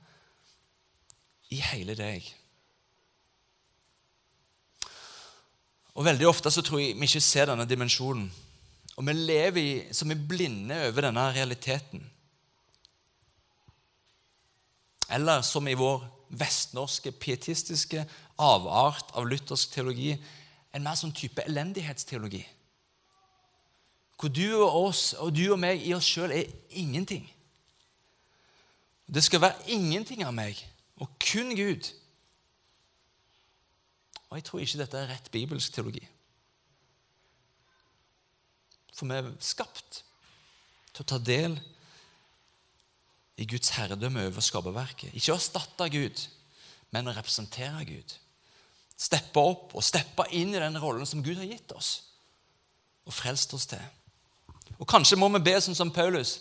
i 1.54 1.60
hele 1.62 1.96
deg. 1.98 2.26
Og 5.96 6.04
Veldig 6.06 6.28
ofte 6.28 6.52
så 6.52 6.64
tror 6.66 6.82
jeg 6.82 6.96
vi 7.00 7.08
ikke 7.08 7.24
ser 7.24 7.48
denne 7.50 7.68
dimensjonen. 7.68 8.28
Og 8.96 9.08
vi 9.08 9.14
lever 9.16 9.62
i, 9.62 9.94
som 9.96 10.12
er 10.12 10.28
blinde 10.28 10.76
over 10.88 11.08
denne 11.08 11.24
realiteten. 11.36 12.04
Eller 15.12 15.44
som 15.46 15.68
i 15.68 15.76
vår 15.78 16.04
vestnorske, 16.36 17.12
pietistiske 17.12 18.04
avart 18.42 19.12
av 19.16 19.28
luthersk 19.30 19.72
teologi, 19.72 20.16
en 20.76 20.84
mer 20.84 20.98
sånn 21.00 21.16
type 21.16 21.44
elendighetsteologi. 21.48 22.44
Hvor 24.20 24.32
du 24.32 24.48
og 24.58 24.76
oss 24.80 25.04
og 25.20 25.32
du 25.36 25.46
og 25.52 25.60
meg 25.60 25.84
i 25.84 25.94
oss 25.96 26.08
sjøl 26.08 26.34
er 26.36 26.52
ingenting. 26.76 27.28
Det 29.08 29.24
skal 29.24 29.44
være 29.44 29.76
ingenting 29.76 30.24
av 30.26 30.34
meg 30.36 30.60
og 31.04 31.12
kun 31.20 31.56
Gud. 31.58 31.92
Og 34.30 34.38
jeg 34.38 34.46
tror 34.48 34.64
ikke 34.64 34.82
dette 34.82 35.00
er 35.00 35.12
rett 35.12 35.32
bibelsk 35.32 35.76
teologi. 35.76 36.04
For 38.96 39.08
vi 39.10 39.18
er 39.20 39.32
skapt 39.44 40.02
til 40.96 41.04
å 41.04 41.10
ta 41.10 41.20
del 41.20 41.58
i 43.36 43.48
Guds 43.50 43.74
herredømme 43.76 44.30
over 44.30 44.44
skaperverket. 44.44 45.12
Ikke 45.12 45.34
å 45.34 45.40
erstatte 45.40 45.90
Gud, 45.92 46.22
men 46.96 47.12
å 47.12 47.16
representere 47.16 47.84
Gud. 47.88 48.16
Steppe 48.96 49.44
opp 49.44 49.76
og 49.76 49.84
steppe 49.84 50.30
inn 50.32 50.56
i 50.56 50.62
den 50.62 50.80
rollen 50.80 51.08
som 51.08 51.24
Gud 51.24 51.36
har 51.42 51.50
gitt 51.50 51.76
oss 51.76 51.98
og 53.06 53.14
frelst 53.14 53.52
oss 53.54 53.68
til. 53.70 53.84
Og 54.80 54.88
Kanskje 54.90 55.20
må 55.20 55.28
vi 55.36 55.44
be 55.46 55.56
sånn 55.62 55.78
som 55.78 55.92
Paulus 55.94 56.38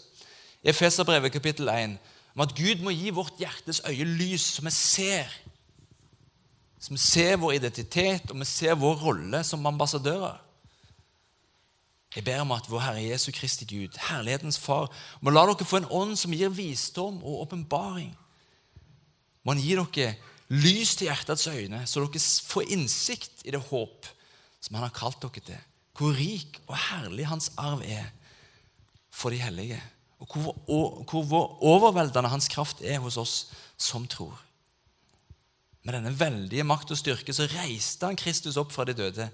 i 0.62 0.70
Efeserbrevet 0.72 1.34
kapittel 1.34 1.68
1 1.68 1.98
om 2.34 2.42
at 2.42 2.54
Gud 2.56 2.82
må 2.82 2.90
gi 2.90 3.12
vårt 3.14 3.38
hjertes 3.38 3.80
øye 3.86 4.04
lys, 4.04 4.42
så 4.56 4.64
vi 4.66 4.72
ser. 4.74 5.30
Så 6.80 6.92
vi 6.92 6.98
ser 7.00 7.36
vår 7.40 7.52
identitet, 7.60 8.30
og 8.30 8.40
vi 8.40 8.48
ser 8.48 8.74
vår 8.74 8.98
rolle 9.06 9.44
som 9.46 9.66
ambassadører. 9.66 10.40
Jeg 12.14 12.24
ber 12.24 12.42
om 12.44 12.52
at 12.54 12.66
vår 12.70 12.82
Herre 12.84 13.02
Jesu 13.02 13.30
Kristi 13.34 13.66
Gud, 13.66 13.96
herlighetens 14.08 14.58
Far, 14.58 14.90
må 15.20 15.32
la 15.32 15.46
dere 15.48 15.66
få 15.66 15.80
en 15.80 15.90
ånd 15.90 16.18
som 16.18 16.34
gir 16.34 16.52
visdom 16.54 17.22
og 17.24 17.46
åpenbaring. 17.46 18.12
Må 19.44 19.54
Han 19.54 19.62
gi 19.62 19.74
dere 19.78 20.14
lys 20.48 20.94
til 20.96 21.10
hjertets 21.10 21.46
øyne, 21.50 21.86
så 21.86 22.04
dere 22.04 22.22
får 22.50 22.70
innsikt 22.76 23.42
i 23.44 23.54
det 23.54 23.62
håp 23.70 24.06
som 24.60 24.76
Han 24.76 24.86
har 24.86 24.94
kalt 24.94 25.22
dere 25.22 25.42
til. 25.42 25.64
Hvor 25.94 26.14
rik 26.18 26.60
og 26.66 26.76
herlig 26.90 27.26
Hans 27.26 27.52
arv 27.56 27.82
er 27.86 28.10
for 29.14 29.30
de 29.30 29.38
hellige 29.38 29.82
og 30.24 31.04
hvor, 31.10 31.22
hvor 31.28 31.64
overveldende 31.64 32.32
hans 32.32 32.48
kraft 32.48 32.80
er 32.82 33.02
hos 33.04 33.18
oss 33.20 33.34
som 33.76 34.06
tror. 34.08 34.36
Med 35.84 35.98
denne 35.98 36.14
veldige 36.16 36.64
makt 36.64 36.94
og 36.94 37.00
styrke 37.00 37.34
så 37.36 37.48
reiste 37.52 38.08
han 38.08 38.16
Kristus 38.16 38.56
opp 38.60 38.72
fra 38.72 38.86
de 38.88 38.96
døde 38.96 39.28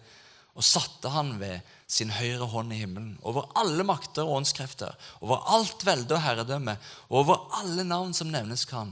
og 0.59 0.67
satte 0.67 1.13
han 1.15 1.37
ved 1.39 1.63
sin 1.91 2.11
høyre 2.11 2.49
hånd 2.51 2.75
i 2.75 2.81
himmelen, 2.81 3.13
over 3.23 3.47
alle 3.59 3.85
makter 3.87 4.27
og 4.27 4.41
åndskrefter, 4.41 4.97
over 5.23 5.47
alt 5.55 5.85
velde 5.87 6.17
og 6.17 6.25
herredømme, 6.25 6.75
og 7.07 7.21
over 7.23 7.45
alle 7.61 7.85
navn 7.87 8.11
som 8.17 8.33
nevnes 8.35 8.67
kan. 8.69 8.91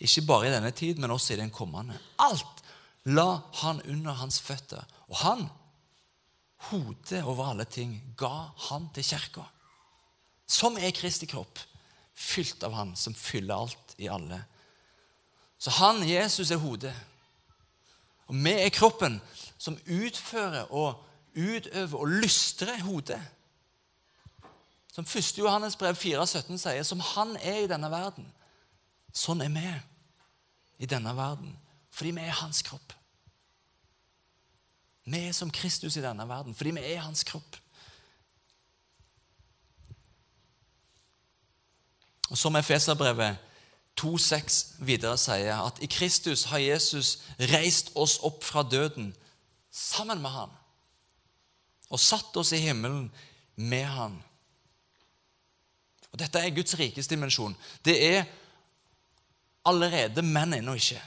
Ikke 0.00 0.24
bare 0.24 0.48
i 0.48 0.54
denne 0.54 0.72
tid, 0.72 0.98
men 0.98 1.12
også 1.12 1.34
i 1.34 1.40
den 1.42 1.52
kommende. 1.52 1.98
Alt 2.24 2.64
la 3.04 3.42
han 3.60 3.84
under 3.84 4.16
hans 4.22 4.40
føtter. 4.40 4.88
Og 5.12 5.20
han, 5.20 5.46
hodet 6.72 7.22
over 7.22 7.52
alle 7.52 7.68
ting, 7.68 7.98
ga 8.16 8.48
han 8.70 8.88
til 8.96 9.04
kirka 9.12 9.44
som 10.50 10.78
er 10.78 10.90
Kristi 10.94 11.28
kropp, 11.30 11.60
fylt 12.14 12.64
av 12.66 12.74
Han 12.74 12.96
som 12.98 13.14
fyller 13.14 13.54
alt 13.54 13.94
i 13.98 14.08
alle. 14.10 14.42
Så 15.60 15.70
han, 15.70 16.02
Jesus, 16.08 16.50
er 16.50 16.58
hodet. 16.58 16.94
Og 18.26 18.34
vi 18.34 18.52
er 18.52 18.72
kroppen 18.72 19.20
som 19.58 19.78
utfører 19.86 20.72
og 20.72 21.04
utøver 21.36 21.98
og 21.98 22.08
lystrer 22.22 22.80
hodet. 22.82 23.20
Som 24.92 25.04
1. 25.04 25.38
Johannes 25.38 25.76
brev 25.76 25.94
4,17 25.94 26.56
sier, 26.58 26.82
som 26.82 27.00
han 27.14 27.36
er 27.36 27.62
i 27.64 27.70
denne 27.70 27.90
verden. 27.92 28.26
Sånn 29.12 29.42
er 29.44 29.52
vi 29.54 29.66
i 30.80 30.88
denne 30.88 31.12
verden, 31.16 31.54
fordi 31.90 32.14
vi 32.16 32.24
er 32.24 32.40
hans 32.40 32.62
kropp. 32.66 32.94
Vi 35.10 35.26
er 35.28 35.32
som 35.36 35.50
Kristus 35.50 35.96
i 35.96 36.04
denne 36.04 36.26
verden 36.28 36.54
fordi 36.54 36.74
vi 36.76 36.84
er 36.92 37.02
hans 37.04 37.24
kropp. 37.26 37.56
Som 42.34 42.56
Efeserbrevet 42.56 43.36
2,6 44.00 44.84
videre 44.86 45.18
sier, 45.18 45.58
at 45.66 45.80
i 45.82 45.88
Kristus 45.90 46.44
har 46.48 46.62
Jesus 46.62 47.18
reist 47.50 47.90
oss 47.94 48.18
opp 48.22 48.44
fra 48.44 48.62
døden 48.62 49.12
sammen 49.70 50.22
med 50.22 50.30
ham 50.30 50.50
og 51.90 52.00
satt 52.00 52.36
oss 52.38 52.52
i 52.54 52.62
himmelen 52.62 53.08
med 53.56 53.84
ham. 53.84 54.14
Og 56.12 56.18
Dette 56.18 56.38
er 56.38 56.54
Guds 56.54 56.78
rikes 56.78 57.10
dimensjon. 57.10 57.56
Det 57.84 57.96
er 57.98 58.24
allerede, 59.66 60.22
men 60.22 60.54
ennå 60.54 60.74
ikke. 60.78 61.02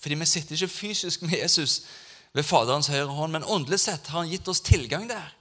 Fordi 0.00 0.14
vi 0.14 0.26
sitter 0.26 0.54
ikke 0.54 0.68
fysisk 0.68 1.22
med 1.22 1.38
Jesus 1.38 1.82
ved 2.32 2.42
Faderens 2.42 2.90
høyre 2.90 3.06
hånd, 3.06 3.32
men 3.32 3.44
åndelig 3.44 3.80
sett 3.80 4.06
har 4.06 4.22
han 4.22 4.30
gitt 4.30 4.48
oss 4.48 4.60
tilgang 4.60 5.08
der. 5.10 5.34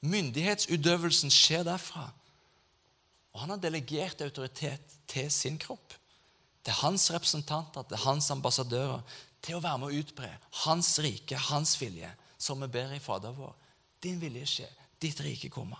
Myndighetsutøvelsen 0.00 1.30
skjer 1.30 1.62
derfra. 1.66 2.10
Og 3.32 3.42
han 3.42 3.54
har 3.54 3.60
delegert 3.62 4.20
autoritet 4.24 4.96
til 5.08 5.30
sin 5.32 5.58
kropp. 5.60 5.94
Til 6.62 6.76
hans 6.82 7.08
representanter, 7.10 7.86
til 7.88 8.02
hans 8.04 8.30
ambassadører, 8.30 9.00
til 9.42 9.58
å 9.58 9.62
være 9.64 9.80
med 9.82 9.90
å 9.90 10.02
utbre 10.02 10.28
hans 10.62 10.92
rike, 11.02 11.38
hans 11.50 11.74
vilje, 11.80 12.10
som 12.38 12.60
vi 12.62 12.68
ber 12.70 12.94
i 12.94 13.00
Fader 13.02 13.34
vår. 13.34 13.54
Din 14.02 14.20
vilje 14.22 14.46
skje, 14.50 14.68
ditt 15.02 15.20
rike 15.24 15.50
komme. 15.50 15.78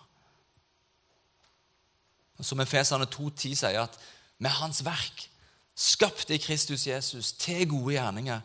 Og 2.39 2.47
Som 2.47 2.63
Efesene 2.65 3.07
2,10 3.07 3.55
sier, 3.61 3.85
at 3.85 3.99
med 4.43 4.51
hans 4.59 4.83
verk, 4.83 5.29
skapt 5.79 6.31
i 6.35 6.41
Kristus 6.43 6.87
Jesus 6.87 7.33
til 7.39 7.69
gode 7.71 7.95
gjerninger, 7.95 8.41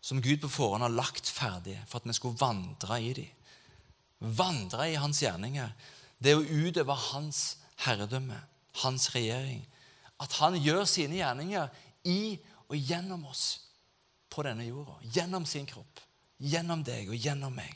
som 0.00 0.22
Gud 0.22 0.40
på 0.40 0.48
forhånd 0.48 0.86
har 0.86 0.94
lagt 0.94 1.28
ferdige 1.28 1.82
for 1.88 2.00
at 2.00 2.08
vi 2.08 2.16
skulle 2.16 2.38
vandre 2.40 3.00
i 3.02 3.10
dem. 3.18 3.32
Vandre 4.20 4.86
i 4.92 4.98
hans 5.00 5.20
gjerninger. 5.22 5.72
Det 6.20 6.36
å 6.36 6.44
utøve 6.44 6.94
hans 7.10 7.58
herredømme, 7.84 8.38
hans 8.82 9.08
regjering. 9.14 9.64
At 10.20 10.36
han 10.40 10.58
gjør 10.60 10.84
sine 10.88 11.16
gjerninger 11.20 11.70
i 12.08 12.36
og 12.68 12.76
gjennom 12.76 13.24
oss 13.30 13.44
på 14.30 14.44
denne 14.46 14.66
jorda. 14.68 14.98
Gjennom 15.14 15.46
sin 15.48 15.66
kropp. 15.68 16.02
Gjennom 16.40 16.84
deg 16.84 17.08
og 17.10 17.16
gjennom 17.16 17.56
meg. 17.56 17.72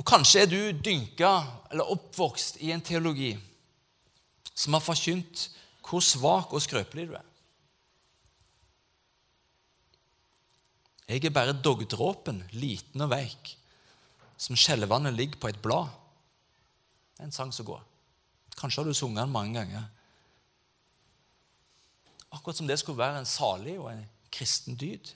Og 0.00 0.06
Kanskje 0.08 0.44
er 0.44 0.48
du 0.48 0.60
dynka 0.72 1.32
eller 1.72 1.90
oppvokst 1.92 2.60
i 2.64 2.70
en 2.72 2.84
teologi 2.84 3.34
som 4.54 4.76
har 4.76 4.84
forkynt 4.84 5.48
hvor 5.84 6.04
svak 6.04 6.54
og 6.54 6.62
skrøpelig 6.62 7.08
du 7.10 7.16
er. 7.18 7.26
Jeg 11.10 11.24
er 11.26 11.34
bare 11.34 11.56
dogdråpen, 11.58 12.44
liten 12.54 13.02
og 13.02 13.10
veik, 13.10 13.56
som 14.40 14.56
skjelvende 14.56 15.12
ligger 15.12 15.40
på 15.40 15.50
et 15.50 15.60
blad. 15.62 15.90
Det 17.12 17.24
er 17.24 17.28
en 17.28 17.34
sang 17.34 17.52
som 17.52 17.66
går. 17.68 17.82
Kanskje 18.56 18.80
har 18.80 18.88
du 18.88 18.96
sunget 18.96 19.22
den 19.22 19.34
mange 19.34 19.58
ganger. 19.58 19.84
Akkurat 22.32 22.56
som 22.56 22.68
det 22.68 22.78
skulle 22.80 22.98
være 22.98 23.20
en 23.20 23.28
salig 23.28 23.76
og 23.80 23.90
en 23.92 24.06
kristen 24.32 24.78
dyd. 24.80 25.12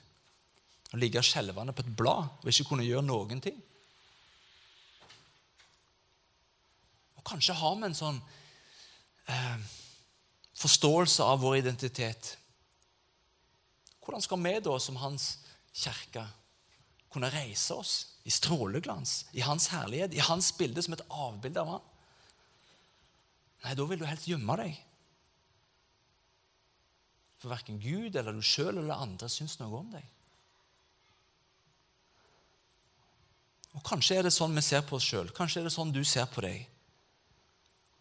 Å 0.93 0.99
ligge 1.01 1.23
skjelvende 1.25 1.73
på 1.73 1.81
et 1.81 1.95
blad 1.97 2.29
og 2.43 2.51
ikke 2.51 2.67
kunne 2.69 2.85
gjøre 2.85 3.05
noen 3.07 3.41
ting. 3.41 3.57
Og 7.17 7.25
Kanskje 7.25 7.57
har 7.57 7.75
vi 7.79 7.89
en 7.89 7.97
sånn 7.97 8.21
eh, 9.31 9.69
forståelse 10.61 11.25
av 11.25 11.41
vår 11.41 11.63
identitet. 11.63 12.35
Hvordan 14.05 14.21
skal 14.21 14.43
vi 14.45 14.57
da, 14.61 14.77
som 14.79 15.01
hans 15.01 15.31
kirke, 15.73 16.27
kunne 17.15 17.31
reise 17.31 17.75
oss 17.79 17.93
i 18.27 18.33
stråleglans, 18.33 19.25
i 19.31 19.43
hans 19.45 19.69
herlighet, 19.71 20.13
i 20.13 20.23
hans 20.23 20.51
bilde 20.57 20.83
som 20.83 20.95
et 20.97 21.05
avbilde 21.07 21.61
av 21.61 21.77
han? 21.77 21.85
Nei, 23.65 23.73
da 23.77 23.85
vil 23.89 24.01
du 24.01 24.05
helst 24.05 24.27
gjemme 24.29 24.57
deg. 24.59 24.75
For 27.41 27.53
verken 27.53 27.79
Gud 27.81 28.17
eller 28.17 28.35
du 28.35 28.43
sjøl 28.45 28.75
eller 28.75 28.99
andre 28.99 29.29
syns 29.31 29.57
noe 29.61 29.79
om 29.79 29.87
deg. 29.93 30.05
Og 33.75 33.83
Kanskje 33.85 34.19
er 34.19 34.27
det 34.27 34.33
sånn 34.35 34.55
vi 34.55 34.63
ser 34.63 34.85
på 34.87 34.97
oss 34.99 35.07
sjøl. 35.07 35.31
Kanskje 35.35 35.61
er 35.61 35.67
det 35.67 35.75
sånn 35.75 35.93
du 35.95 36.03
ser 36.07 36.27
på 36.31 36.43
deg. 36.45 36.63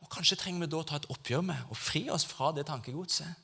Og 0.04 0.10
Kanskje 0.12 0.38
trenger 0.38 0.66
vi 0.66 0.70
da 0.70 0.82
å 0.82 0.86
ta 0.86 1.00
et 1.00 1.08
oppgjør 1.10 1.42
med 1.48 1.72
og 1.72 1.80
fri 1.80 2.06
oss 2.14 2.26
fra 2.28 2.52
det 2.54 2.66
tankegodset. 2.68 3.40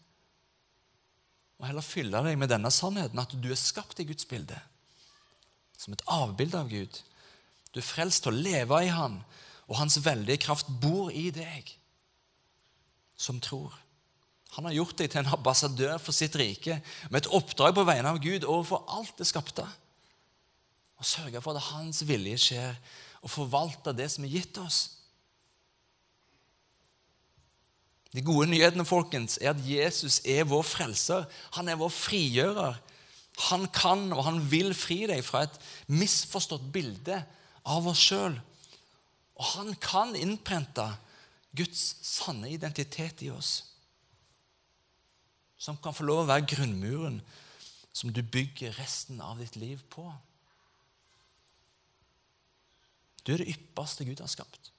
Og 1.61 1.67
heller 1.69 1.85
fylle 1.85 2.23
deg 2.25 2.39
med 2.41 2.49
denne 2.49 2.71
sannheten, 2.73 3.21
at 3.21 3.35
du 3.37 3.51
er 3.53 3.59
skapt 3.59 4.01
i 4.01 4.07
Guds 4.09 4.29
bilde. 4.29 4.57
Som 5.81 5.97
et 5.97 6.05
avbilde 6.13 6.61
av 6.61 6.69
Gud. 6.69 7.01
Du 7.73 7.81
er 7.81 7.87
frelst 7.87 8.27
til 8.27 8.35
å 8.35 8.43
leve 8.45 8.83
i 8.85 8.93
Han, 8.93 9.21
og 9.71 9.79
Hans 9.81 9.97
veldige 10.05 10.43
kraft 10.45 10.69
bor 10.83 11.09
i 11.15 11.31
deg 11.33 11.71
som 13.21 13.41
tror. 13.41 13.73
Han 14.57 14.67
har 14.67 14.75
gjort 14.75 14.97
deg 14.99 15.13
til 15.13 15.23
en 15.23 15.35
ambassadør 15.37 15.99
for 16.03 16.17
sitt 16.17 16.35
rike 16.41 16.81
med 17.11 17.21
et 17.21 17.31
oppdrag 17.37 17.77
på 17.77 17.85
vegne 17.87 18.11
av 18.11 18.19
Gud 18.23 18.47
overfor 18.49 18.83
alt 18.91 19.21
det 19.21 19.29
skapte. 19.29 19.67
Og 21.01 21.07
sørge 21.07 21.41
for 21.45 21.57
at 21.57 21.69
hans 21.71 22.03
vilje 22.09 22.41
skjer, 22.49 22.81
og 23.21 23.31
forvalte 23.31 23.93
det 23.97 24.09
som 24.11 24.25
er 24.25 24.33
gitt 24.33 24.59
oss. 24.61 24.81
De 28.11 28.25
gode 28.27 28.49
nyhetene 28.51 28.85
folkens, 28.89 29.39
er 29.39 29.53
at 29.53 29.63
Jesus 29.63 30.19
er 30.27 30.49
vår 30.49 30.65
frelser. 30.67 31.29
Han 31.55 31.69
er 31.71 31.79
vår 31.79 31.93
frigjører. 31.95 32.81
Han 33.49 33.67
kan 33.73 34.11
og 34.13 34.25
han 34.27 34.41
vil 34.51 34.75
fri 34.77 35.05
deg 35.09 35.23
fra 35.25 35.45
et 35.47 35.59
misforstått 35.89 36.67
bilde 36.75 37.17
av 37.69 37.89
oss 37.89 38.03
sjøl. 38.11 38.37
Og 39.41 39.47
han 39.55 39.73
kan 39.81 40.13
innprente 40.19 40.87
Guds 41.57 41.83
sanne 42.07 42.51
identitet 42.53 43.25
i 43.25 43.31
oss. 43.33 43.53
Som 45.61 45.81
kan 45.81 45.97
få 45.97 46.07
lov 46.09 46.25
å 46.25 46.31
være 46.31 46.49
grunnmuren 46.53 47.21
som 47.93 48.13
du 48.15 48.21
bygger 48.23 48.77
resten 48.79 49.21
av 49.25 49.41
ditt 49.41 49.57
liv 49.61 49.81
på. 49.93 50.05
Du 53.25 53.35
er 53.35 53.43
det 53.43 53.53
ypperste 53.53 54.07
Gud 54.09 54.23
har 54.23 54.31
skapt. 54.31 54.71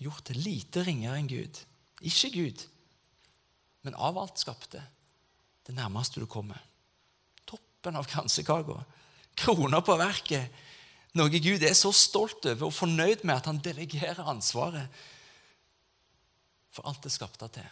gjort 0.00 0.30
det 0.30 0.40
lite 0.40 0.84
ringere 0.86 1.18
enn 1.20 1.28
Gud. 1.28 1.60
Ikke 2.00 2.30
Gud, 2.32 2.64
men 3.80 3.94
av 3.94 4.18
alt 4.18 4.40
skapte. 4.40 4.82
Det 5.66 5.74
nærmeste 5.76 6.20
du 6.20 6.26
kommer. 6.30 6.60
Toppen 7.48 7.96
av 7.96 8.08
kransekaka. 8.08 8.80
Krona 9.40 9.80
på 9.84 9.96
verket. 10.00 10.52
Noe 11.18 11.42
Gud 11.42 11.64
er 11.66 11.74
så 11.74 11.90
stolt 11.96 12.44
over 12.46 12.68
og 12.68 12.76
fornøyd 12.76 13.24
med 13.24 13.40
at 13.40 13.48
han 13.50 13.60
delegerer 13.62 14.28
ansvaret 14.30 15.00
for 16.70 16.86
alt 16.86 17.02
det 17.02 17.12
skapte 17.14 17.48
til. 17.56 17.70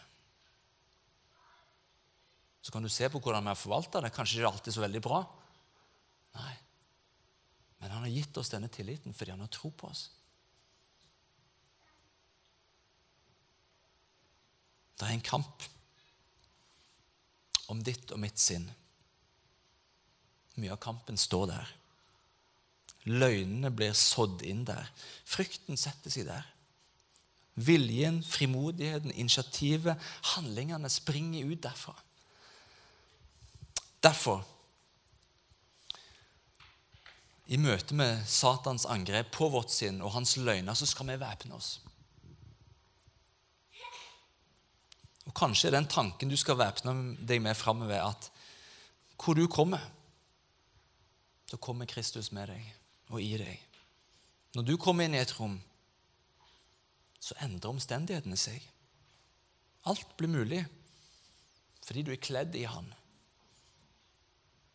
Så 2.62 2.74
kan 2.74 2.82
du 2.82 2.90
se 2.92 3.06
på 3.08 3.20
hvordan 3.22 3.46
vi 3.46 3.52
har 3.52 3.58
forvalta 3.58 4.02
det. 4.02 4.12
Kanskje 4.12 4.40
ikke 4.40 4.50
alltid 4.50 4.74
så 4.74 4.82
veldig 4.82 5.02
bra. 5.04 5.22
Nei. 6.36 6.54
Men 7.78 7.94
han 7.94 8.02
har 8.02 8.12
gitt 8.12 8.40
oss 8.40 8.50
denne 8.52 8.68
tilliten 8.72 9.14
fordi 9.14 9.32
han 9.32 9.44
har 9.44 9.52
tro 9.54 9.70
på 9.70 9.88
oss. 9.88 10.08
Det 14.98 15.06
er 15.06 15.14
en 15.14 15.22
kamp 15.22 15.62
om 17.68 17.82
ditt 17.84 18.12
og 18.14 18.20
mitt 18.22 18.40
sinn. 18.40 18.66
Mye 20.58 20.74
av 20.74 20.80
kampen 20.82 21.20
står 21.20 21.50
der. 21.52 21.74
Løgnene 23.08 23.70
blir 23.72 23.94
sådd 23.96 24.42
inn 24.44 24.64
der. 24.68 24.90
Frykten 25.28 25.78
setter 25.80 26.12
seg 26.12 26.26
der. 26.28 26.46
Viljen, 27.58 28.20
frimodigheten, 28.22 29.12
initiativet, 29.14 29.98
handlingene 30.34 30.90
springer 30.92 31.48
ut 31.48 31.62
derfra. 31.64 31.94
Derfor, 34.04 34.44
i 37.48 37.58
møte 37.58 37.96
med 37.96 38.22
Satans 38.28 38.84
angrep 38.86 39.32
på 39.34 39.48
vårt 39.50 39.72
sinn 39.74 40.02
og 40.04 40.12
hans 40.14 40.36
løgner, 40.36 40.76
så 40.76 40.86
skal 40.86 41.08
vi 41.08 41.18
væpne 41.18 41.56
oss. 41.56 41.78
Og 45.28 45.36
Kanskje 45.36 45.68
er 45.68 45.76
den 45.76 45.88
tanken 45.90 46.30
du 46.30 46.36
skal 46.40 46.58
væpne 46.58 46.94
deg 47.28 47.42
med 47.44 47.56
framover, 47.56 48.08
at 48.08 48.30
hvor 49.18 49.36
du 49.36 49.46
kommer, 49.50 49.82
så 51.48 51.56
kommer 51.56 51.88
Kristus 51.88 52.30
med 52.32 52.48
deg 52.48 52.64
og 53.12 53.22
i 53.22 53.34
deg. 53.40 53.60
Når 54.56 54.64
du 54.64 54.76
kommer 54.80 55.04
inn 55.04 55.16
i 55.16 55.20
et 55.20 55.34
rom, 55.38 55.58
så 57.20 57.36
endrer 57.44 57.74
omstendighetene 57.74 58.38
seg. 58.40 58.62
Alt 59.88 60.16
blir 60.16 60.32
mulig 60.32 60.64
fordi 61.88 62.02
du 62.04 62.10
er 62.12 62.20
kledd 62.20 62.56
i 62.58 62.66
Han. 62.68 62.84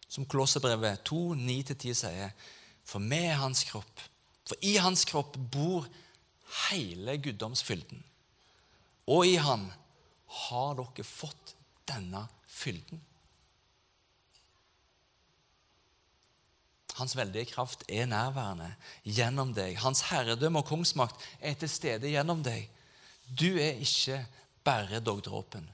Som 0.09 0.25
Kolosserbrevet 0.25 1.03
2, 1.05 1.35
9-10 1.37 1.93
sier, 1.97 2.31
for 2.85 3.01
vi 3.05 3.19
er 3.27 3.37
Hans 3.37 3.61
kropp. 3.69 4.01
For 4.49 4.57
i 4.65 4.79
Hans 4.81 5.05
kropp 5.05 5.37
bor 5.53 5.85
hele 6.71 7.19
guddomsfylden. 7.21 8.01
Og 9.13 9.27
i 9.29 9.35
Han 9.37 9.67
har 10.33 10.77
dere 10.79 11.05
fått 11.05 11.55
denne 11.89 12.25
fylden. 12.49 13.01
Hans 16.93 17.15
veldige 17.17 17.49
kraft 17.49 17.85
er 17.89 18.05
nærværende 18.05 18.69
gjennom 19.03 19.53
deg. 19.57 19.79
Hans 19.81 20.03
herredømme 20.11 20.61
og 20.61 20.69
kongsmakt 20.69 21.21
er 21.41 21.55
til 21.57 21.71
stede 21.71 22.11
gjennom 22.11 22.43
deg. 22.45 22.67
Du 23.25 23.49
er 23.57 23.81
ikke 23.81 24.19
bare 24.63 25.01
dogdråpen, 25.01 25.65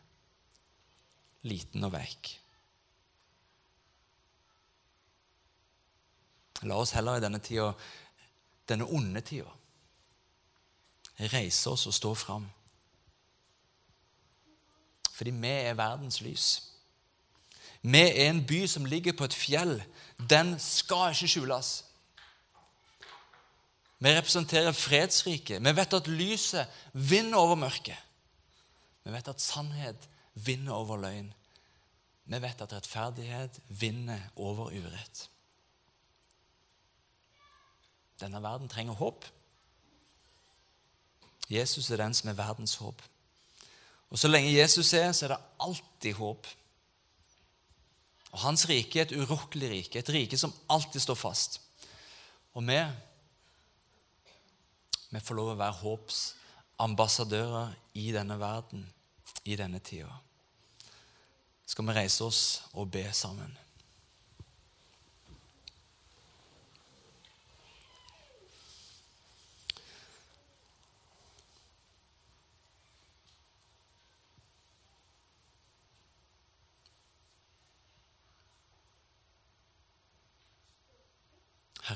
liten 1.49 1.83
og 1.83 1.91
veik. 1.97 2.31
La 6.67 6.79
oss 6.79 6.93
heller 6.95 7.19
i 7.19 7.23
denne 7.23 7.39
tida, 7.43 7.71
denne 8.67 8.87
onde 8.87 9.21
tida, 9.23 9.51
reise 11.31 11.71
oss 11.71 11.87
og 11.87 11.95
stå 11.95 12.13
fram. 12.15 12.47
Fordi 15.19 15.33
vi 15.35 15.47
er 15.51 15.73
verdens 15.75 16.21
lys. 16.23 16.45
Vi 17.81 17.99
er 17.99 18.29
en 18.29 18.45
by 18.47 18.61
som 18.71 18.85
ligger 18.87 19.13
på 19.19 19.27
et 19.27 19.35
fjell. 19.35 19.81
Den 20.29 20.53
skal 20.63 21.11
ikke 21.11 21.27
skjules. 21.27 21.71
Vi 23.99 24.13
representerer 24.15 24.71
fredsriket. 24.71 25.59
Vi 25.59 25.75
vet 25.75 25.97
at 25.97 26.07
lyset 26.07 26.79
vinner 26.93 27.37
over 27.37 27.59
mørket. 27.59 27.99
Vi 29.03 29.11
vet 29.11 29.27
at 29.27 29.43
sannhet 29.43 30.07
vinner 30.33 30.71
over 30.73 31.03
løgn. 31.03 31.33
Vi 32.25 32.41
vet 32.41 32.63
at 32.63 32.73
rettferdighet 32.73 33.59
vinner 33.67 34.23
over 34.35 34.71
urett. 34.71 35.27
Denne 38.23 38.39
verden 38.43 38.71
trenger 38.71 38.93
håp. 38.93 39.25
Jesus 41.49 41.91
er 41.91 42.05
den 42.05 42.13
som 42.13 42.29
er 42.29 42.39
verdens 42.39 42.79
håp. 42.79 43.03
Og 44.09 44.19
Så 44.19 44.27
lenge 44.27 44.57
Jesus 44.57 44.93
er, 44.93 45.11
så 45.11 45.25
er 45.25 45.35
det 45.35 45.43
alltid 45.59 46.13
håp. 46.17 46.47
Og 48.31 48.39
Hans 48.39 48.69
rike 48.69 48.99
er 48.99 49.05
et 49.07 49.17
urokkelig 49.17 49.69
rike, 49.69 49.99
et 49.99 50.09
rike 50.13 50.37
som 50.37 50.53
alltid 50.69 51.01
står 51.01 51.17
fast. 51.17 51.61
Og 52.53 52.65
vi 52.67 52.79
vi 55.09 55.19
får 55.19 55.35
lov 55.35 55.47
å 55.55 55.57
være 55.57 55.79
håpsambassadører 55.79 57.71
i 57.97 58.11
denne 58.13 58.37
verden, 58.37 58.83
i 59.49 59.55
denne 59.57 59.79
tida. 59.81 60.11
Skal 61.65 61.85
vi 61.87 61.95
reise 61.97 62.25
oss 62.25 62.61
og 62.77 62.91
be 62.93 63.07
sammen? 63.13 63.57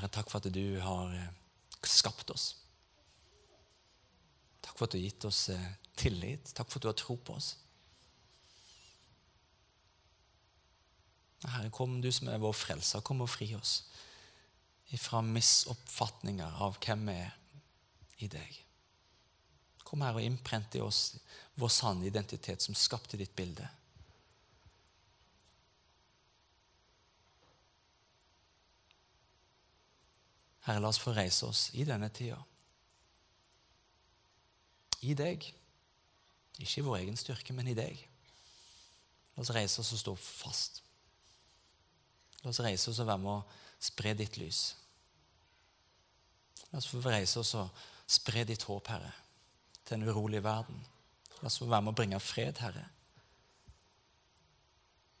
Herre, 0.04 0.12
takk 0.12 0.28
for 0.28 0.36
at 0.44 0.52
du 0.52 0.80
har 0.84 1.12
eh, 1.16 1.28
skapt 1.88 2.28
oss. 2.28 2.50
Takk 4.60 4.76
for 4.76 4.84
at 4.84 4.92
du 4.92 4.98
har 4.98 5.06
gitt 5.06 5.24
oss 5.24 5.46
eh, 5.48 5.70
tillit. 5.96 6.50
Takk 6.52 6.68
for 6.68 6.76
at 6.76 6.84
du 6.84 6.88
har 6.90 6.98
tro 7.00 7.16
på 7.16 7.38
oss. 7.38 7.54
Herre, 11.46 11.72
kom 11.72 12.02
du 12.04 12.10
som 12.12 12.28
er 12.28 12.42
vår 12.42 12.52
frelser, 12.52 13.00
kom 13.00 13.24
og 13.24 13.32
fri 13.32 13.48
oss 13.56 13.78
ifra 14.92 15.22
misoppfatninger 15.24 16.60
av 16.60 16.76
hvem 16.84 17.08
vi 17.08 17.16
er 17.22 17.32
i 18.20 18.28
deg. 18.28 18.60
Kom 19.88 20.04
her 20.04 20.20
og 20.20 20.28
innprent 20.28 20.76
i 20.76 20.84
oss 20.84 21.14
vår 21.56 21.72
sanne 21.72 22.04
identitet 22.12 22.60
som 22.60 22.76
skapte 22.76 23.16
ditt 23.16 23.32
bilde. 23.36 23.64
Herre, 30.64 30.80
la 30.80 30.88
oss 30.88 31.00
få 31.00 31.12
reise 31.12 31.46
oss 31.46 31.68
i 31.76 31.84
denne 31.88 32.08
tida 32.14 32.40
i 35.04 35.14
deg. 35.18 35.44
Ikke 36.62 36.80
i 36.80 36.86
vår 36.86 37.00
egen 37.02 37.18
styrke, 37.18 37.54
men 37.56 37.68
i 37.70 37.76
deg. 37.76 37.98
La 39.34 39.42
oss 39.42 39.52
reise 39.54 39.82
oss 39.82 39.92
og 39.96 40.00
stå 40.00 40.14
fast. 40.20 40.80
La 42.42 42.52
oss 42.52 42.62
reise 42.64 42.90
oss 42.92 43.02
og 43.02 43.10
være 43.10 43.22
med 43.24 43.32
å 43.34 43.84
spre 43.84 44.14
ditt 44.16 44.38
lys. 44.40 44.62
La 46.70 46.80
oss 46.80 46.88
få 46.90 47.02
reise 47.04 47.40
oss 47.42 47.54
og 47.58 47.84
spre 48.06 48.44
ditt 48.48 48.64
håp, 48.68 48.90
Herre, 48.92 49.12
til 49.84 49.98
en 49.98 50.08
urolig 50.08 50.42
verden. 50.44 50.78
La 51.40 51.48
oss 51.50 51.58
få 51.60 51.68
være 51.68 51.86
med 51.86 51.94
å 51.94 51.98
bringe 52.00 52.20
fred, 52.22 52.60
Herre, 52.62 52.86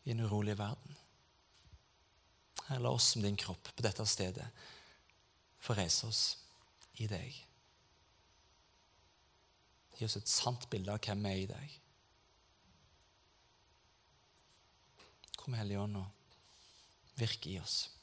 i 0.04 0.12
en 0.12 0.24
urolig 0.24 0.56
verden. 0.58 1.00
Herre, 2.68 2.82
la 2.84 2.92
oss 2.92 3.12
som 3.12 3.24
din 3.24 3.38
kropp 3.40 3.72
på 3.74 3.84
dette 3.84 4.06
stedet 4.08 4.46
få 5.64 5.76
reise 5.78 6.08
oss 6.08 6.22
i 7.00 7.08
deg. 7.08 7.40
Gi 9.94 10.04
oss 10.04 10.18
et 10.18 10.28
sant 10.30 10.68
bilde 10.70 10.92
av 10.92 11.00
hvem 11.00 11.24
vi 11.24 11.32
er 11.32 11.42
i 11.44 11.48
deg. 11.48 11.80
Kom, 15.38 15.56
Hellige 15.56 15.80
Ånd, 15.80 15.96
og 16.00 17.20
virk 17.20 17.48
i 17.48 17.58
oss. 17.62 17.93